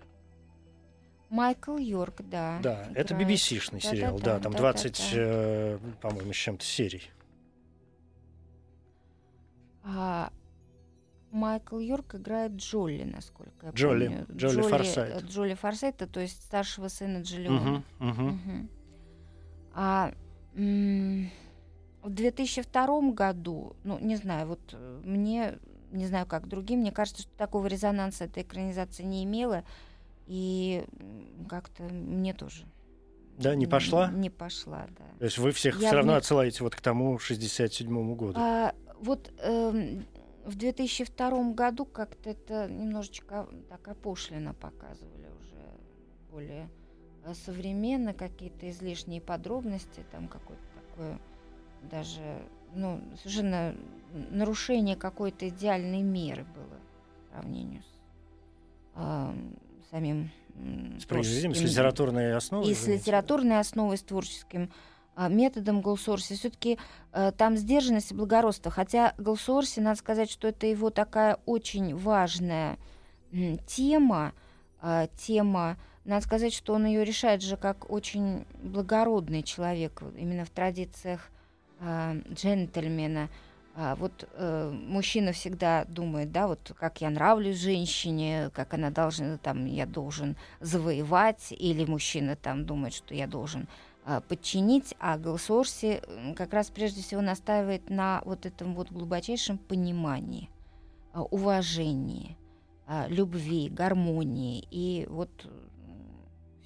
Майкл 1.31 1.77
Йорк, 1.77 2.21
да. 2.23 2.59
Да, 2.63 2.83
играет. 2.91 2.97
это 2.97 3.15
BBC-шный 3.15 3.83
да, 3.83 3.91
сериал, 3.91 4.19
да, 4.19 4.25
да, 4.25 4.35
да 4.35 4.41
там 4.41 4.53
да, 4.53 4.59
20, 4.59 4.93
да, 4.93 4.99
да. 4.99 5.21
Э, 5.21 5.79
по-моему, 6.01 6.33
с 6.33 6.37
чем-то 6.37 6.65
серий. 6.65 7.03
А, 9.83 10.31
Майкл 11.35 11.81
Йорк 11.81 12.15
играет 12.15 12.53
Джоли, 12.53 13.03
насколько 13.03 13.67
я 13.67 13.73
Джоли, 13.73 14.07
помню. 14.07 14.27
Джоли, 14.37 14.53
Джоли 14.53 14.71
Форсайт. 14.71 15.15
Э, 15.17 15.27
Джоли 15.27 15.55
Форсайта, 15.55 16.07
то 16.07 16.21
есть 16.21 16.41
старшего 16.41 16.87
сына 16.87 17.23
Джиллиона. 17.23 17.83
Угу, 17.99 18.09
угу. 18.09 18.23
Угу. 18.29 18.69
А 19.75 20.13
в 20.55 22.11
2002 22.11 23.11
году, 23.11 23.75
ну, 23.83 23.99
не 23.99 24.15
знаю, 24.15 24.47
вот 24.47 24.61
э, 24.73 25.01
мне, 25.05 25.59
не 25.91 26.07
знаю, 26.07 26.25
как 26.27 26.47
другим, 26.47 26.81
мне 26.81 26.93
кажется, 26.93 27.23
что 27.23 27.33
такого 27.37 27.67
резонанса 27.67 28.27
эта 28.27 28.43
экранизация 28.43 29.05
не 29.05 29.25
имела, 29.25 29.65
и 30.29 30.85
как-то 31.49 31.83
мне 31.83 32.33
тоже. 32.33 32.65
Да, 33.39 33.57
не 33.57 33.67
пошла? 33.67 34.09
Не, 34.13 34.21
не 34.21 34.31
пошла, 34.31 34.87
да. 34.97 35.05
То 35.19 35.25
есть 35.25 35.39
вы 35.39 35.51
всех 35.51 35.79
все 35.79 35.91
равно 35.91 36.13
мне... 36.13 36.19
отсылаете 36.19 36.63
вот 36.63 36.77
к 36.77 36.81
тому 36.81 37.17
67-му 37.17 38.15
году? 38.15 38.35
А, 38.37 38.73
вот 39.01 39.33
э, 39.39 40.01
в 40.45 40.57
2002 40.57 41.53
году 41.53 41.85
как-то 41.85 42.31
это 42.31 42.69
немножечко 42.69 43.49
так 43.69 43.87
опошленно 43.89 44.55
показывали 44.55 45.29
уже 45.41 45.63
более 46.31 46.69
э, 47.25 47.35
современно, 47.35 48.13
какие-то 48.13 48.71
излишние 48.71 49.21
подробности, 49.21 50.05
там 50.11 50.29
какое-то 50.29 50.65
такое 50.75 51.19
даже, 51.91 52.43
ну, 52.75 53.01
совершенно 53.19 53.75
нарушение 54.31 54.97
какой-то 54.97 55.49
идеальной 55.49 56.03
меры 56.03 56.45
было 56.55 56.79
по 57.31 57.41
сравнению 57.41 57.83
с 57.83 58.97
э, 58.97 59.35
самим 59.91 60.31
с 60.99 61.05
произведением, 61.07 61.55
с 61.55 61.61
литературной 61.61 62.33
основой? 62.37 62.71
И 62.71 62.75
с 62.75 62.87
литературной 62.87 63.59
основой, 63.59 63.97
с 63.97 64.03
творческим 64.03 64.71
методом 65.17 65.81
голсорси. 65.81 66.35
Все-таки 66.35 66.79
э, 67.13 67.33
там 67.37 67.57
сдержанность 67.57 68.13
и 68.13 68.15
благородство. 68.15 68.71
Хотя 68.71 69.15
голсорси, 69.19 69.81
надо 69.81 69.99
сказать, 69.99 70.31
что 70.31 70.49
это 70.49 70.67
его 70.67 70.91
такая 70.91 71.39
очень 71.47 71.97
важная 71.97 72.79
тема. 73.67 74.33
Э, 74.83 75.09
тема, 75.17 75.77
надо 76.05 76.25
сказать, 76.25 76.53
что 76.53 76.75
он 76.75 76.85
ее 76.85 77.05
решает 77.05 77.43
же 77.43 77.57
как 77.57 77.91
очень 77.91 78.45
благородный 78.63 79.43
человек, 79.43 80.03
именно 80.17 80.45
в 80.45 80.51
традициях 80.51 81.31
э, 81.81 82.21
джентльмена. 82.31 83.31
А 83.77 83.97
вот 83.97 84.29
э, 84.35 84.71
мужчина 84.71 85.33
всегда 85.33 85.85
думает, 85.87 86.31
да, 86.31 86.47
вот 86.47 86.73
как 86.79 87.01
я 87.01 87.11
нравлюсь 87.11 87.59
женщине, 87.59 88.51
как 88.55 88.75
она 88.75 88.91
должна, 88.91 89.39
там, 89.39 89.65
я 89.65 89.85
должен 89.87 90.37
завоевать, 90.61 91.49
или 91.51 91.85
мужчина 91.85 92.37
там 92.37 92.67
думает, 92.67 92.95
что 92.95 93.15
я 93.15 93.27
должен 93.27 93.67
подчинить, 94.29 94.95
а 94.99 95.17
Голосорси 95.17 96.03
как 96.37 96.53
раз 96.53 96.71
прежде 96.71 97.03
всего 97.03 97.23
настаивает 97.23 97.89
на 97.89 98.23
вот 98.25 98.47
этом 98.47 98.75
вот 98.75 98.91
глубочайшем 98.91 99.59
понимании, 99.59 100.51
э, 101.15 101.21
уважении, 101.21 102.37
э, 102.87 103.09
любви, 103.09 103.69
гармонии, 103.71 104.67
и 104.71 105.07
вот 105.09 105.31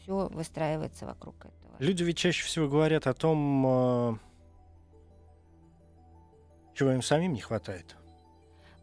все 0.02 0.28
выстраивается 0.28 1.06
вокруг 1.06 1.36
этого. 1.40 1.76
Люди 1.78 2.02
ведь 2.02 2.18
чаще 2.18 2.44
всего 2.44 2.68
говорят 2.68 3.06
о 3.06 3.14
том, 3.14 4.18
чего 6.74 6.92
им 6.92 7.02
самим 7.02 7.32
не 7.32 7.40
хватает? 7.40 7.96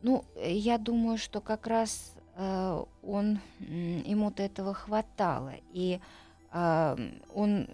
Ну, 0.01 0.23
я 0.37 0.77
думаю, 0.77 1.17
что 1.17 1.41
как 1.41 1.65
раз 1.65 2.13
э, 2.35 2.83
он 3.01 3.39
ему-то 3.59 4.43
этого 4.43 4.73
хватало. 4.73 5.53
И 5.73 5.99
э, 5.99 6.24
он 6.51 7.67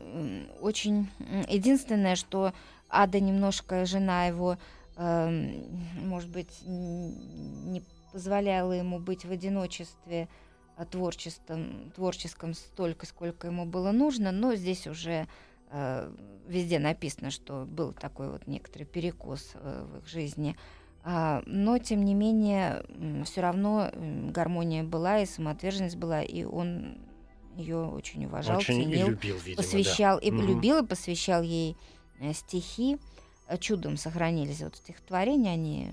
очень... 0.59 1.09
Единственное, 1.47 2.15
что 2.15 2.53
Ада 2.89 3.19
немножко, 3.19 3.86
жена 3.86 4.26
его, 4.26 4.57
э, 4.97 5.63
может 5.99 6.30
быть, 6.30 6.61
не 6.65 7.84
позволяла 8.11 8.74
ему 8.74 8.99
быть 8.99 9.26
в 9.26 9.32
одиночестве 9.32 10.28
творческом, 10.89 11.91
творческом 11.95 12.53
столько, 12.53 13.05
сколько 13.05 13.47
ему 13.47 13.65
было 13.65 13.91
нужно, 13.91 14.32
но 14.32 14.55
здесь 14.55 14.88
уже 14.88 15.28
везде 16.47 16.80
написано, 16.80 17.32
что 17.32 17.65
был 17.65 17.93
такой 17.93 18.30
вот 18.30 18.45
некоторый 18.45 18.84
перекос 18.84 19.53
в 19.53 19.99
их 19.99 20.07
жизни. 20.07 20.57
А, 21.03 21.41
но, 21.45 21.78
тем 21.80 22.05
не 22.05 22.13
менее, 22.13 22.84
все 23.26 23.41
равно 23.41 23.91
гармония 23.93 24.84
была 24.84 25.19
и 25.19 25.26
самоотверженность 25.26 25.95
была, 25.95 26.22
и 26.22 26.43
он 26.43 26.99
ее 27.55 27.77
очень 27.77 28.25
уважал, 28.25 28.57
очень 28.57 28.83
ценил, 28.83 29.07
и 29.07 29.09
любил, 29.11 29.37
видимо, 29.37 29.57
посвящал, 29.57 30.19
да. 30.19 30.27
и 30.27 30.31
угу. 30.31 30.41
любил, 30.41 30.83
и 30.83 30.87
посвящал 30.87 31.41
ей 31.41 31.75
э, 32.19 32.33
стихи. 32.33 32.97
Чудом 33.59 33.97
сохранились 33.97 34.61
вот 34.61 34.77
стихотворения, 34.77 35.51
они 35.51 35.91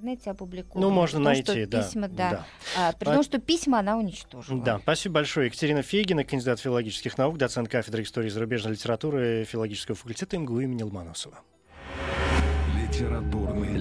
интернете 0.00 0.30
опубликованы. 0.30 0.86
Ну, 0.86 0.92
можно 0.92 1.16
том, 1.16 1.24
найти, 1.24 1.66
да. 1.66 1.82
Письма, 1.82 2.08
да. 2.08 2.30
да. 2.30 2.46
А, 2.76 2.92
при 2.92 3.06
том, 3.06 3.22
что 3.22 3.38
письма 3.38 3.80
она 3.80 3.96
уничтожила. 3.98 4.62
Да, 4.62 4.78
спасибо 4.78 5.16
большое. 5.16 5.46
Екатерина 5.46 5.82
Фейгина, 5.82 6.24
кандидат 6.24 6.60
филологических 6.60 7.18
наук, 7.18 7.38
доцент 7.38 7.68
кафедры 7.68 8.02
истории 8.02 8.28
и 8.28 8.30
зарубежной 8.30 8.72
литературы 8.72 9.44
филологического 9.44 9.94
факультета 9.96 10.38
МГУ 10.38 10.60
имени 10.60 10.82
Ломоносова. 10.82 11.40
Литературный, 12.76 13.76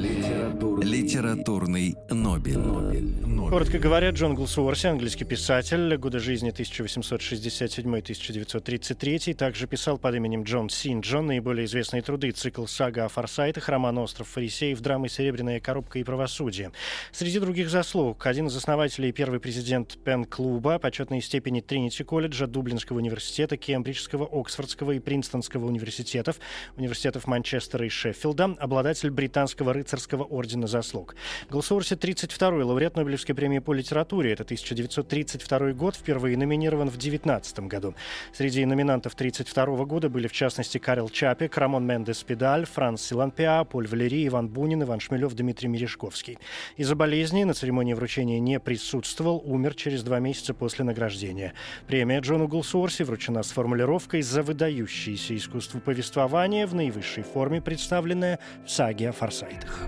литературный, 1.09 1.87
литературный 1.87 2.11
Нобель. 2.11 2.59
Нобель. 2.59 3.15
Нобель. 3.25 3.49
Коротко 3.49 3.79
говоря, 3.79 4.11
Джон 4.11 4.35
Голсуорси, 4.35 4.85
английский 4.87 5.25
писатель, 5.25 5.97
годы 5.97 6.19
жизни 6.19 6.51
1867-1933, 6.51 9.33
также 9.33 9.65
писал 9.65 9.97
под 9.97 10.13
именем 10.13 10.43
Джон 10.43 10.69
Син 10.69 10.99
Джон 10.99 11.25
наиболее 11.27 11.65
известные 11.65 12.03
труды, 12.03 12.29
цикл 12.29 12.67
«Сага 12.67 13.05
о 13.05 13.07
форсайтах», 13.07 13.69
роман 13.69 13.97
«Остров 13.97 14.27
фарисеев», 14.27 14.79
драмы 14.81 15.09
«Серебряная 15.09 15.59
коробка» 15.59 15.97
и 15.97 16.03
«Правосудие». 16.03 16.71
Среди 17.11 17.39
других 17.39 17.71
заслуг, 17.71 18.27
один 18.27 18.45
из 18.47 18.55
основателей 18.55 19.09
и 19.09 19.11
первый 19.11 19.39
президент 19.39 19.97
Пен-клуба, 20.03 20.77
почетные 20.77 21.21
степени 21.21 21.61
Тринити 21.61 22.03
колледжа, 22.03 22.45
Дублинского 22.45 22.97
университета, 22.97 23.57
Кембриджского, 23.57 24.29
Оксфордского 24.31 24.91
и 24.91 24.99
Принстонского 24.99 25.65
университетов, 25.65 26.35
университетов 26.77 27.25
Манчестера 27.25 27.83
и 27.83 27.89
Шеффилда, 27.89 28.57
обладатель 28.59 29.09
британского 29.09 29.73
рыцарского 29.73 30.23
ордена 30.23 30.67
заслуг. 30.67 30.98
Голсуорси 31.49 31.93
32-й 31.93 32.63
лауреат 32.63 32.95
Нобелевской 32.95 33.35
премии 33.35 33.59
по 33.59 33.73
литературе. 33.73 34.33
Это 34.33 34.43
1932 34.43 35.73
год, 35.73 35.95
впервые 35.95 36.37
номинирован 36.37 36.89
в 36.89 36.97
19 36.97 37.59
году. 37.61 37.95
Среди 38.33 38.65
номинантов 38.65 39.13
1932 39.13 39.85
года 39.85 40.09
были, 40.09 40.27
в 40.27 40.31
частности, 40.31 40.77
Карел 40.77 41.09
Чапик, 41.09 41.57
Рамон 41.57 41.85
Мендес 41.85 42.23
Педаль, 42.23 42.65
Франц 42.65 43.01
Силанпиа, 43.01 43.63
Поль 43.63 43.87
Валерий, 43.87 44.27
Иван 44.27 44.47
Бунин, 44.47 44.83
Иван 44.83 44.99
Шмелев, 44.99 45.33
Дмитрий 45.33 45.69
Мережковский. 45.69 46.37
Из-за 46.77 46.95
болезни 46.95 47.43
на 47.43 47.53
церемонии 47.53 47.93
вручения 47.93 48.39
не 48.39 48.59
присутствовал, 48.59 49.41
умер 49.45 49.75
через 49.75 50.03
два 50.03 50.19
месяца 50.19 50.53
после 50.53 50.85
награждения. 50.85 51.53
Премия 51.87 52.19
Джону 52.19 52.47
Голсуорси 52.47 53.03
вручена 53.03 53.43
с 53.43 53.51
формулировкой 53.51 54.21
«За 54.21 54.43
выдающееся 54.43 55.35
искусство 55.35 55.79
повествования 55.79 56.67
в 56.67 56.75
наивысшей 56.75 57.23
форме, 57.23 57.61
представленное 57.61 58.39
в 58.65 58.69
саге 58.69 59.09
о 59.09 59.11
форсайтах». 59.11 59.87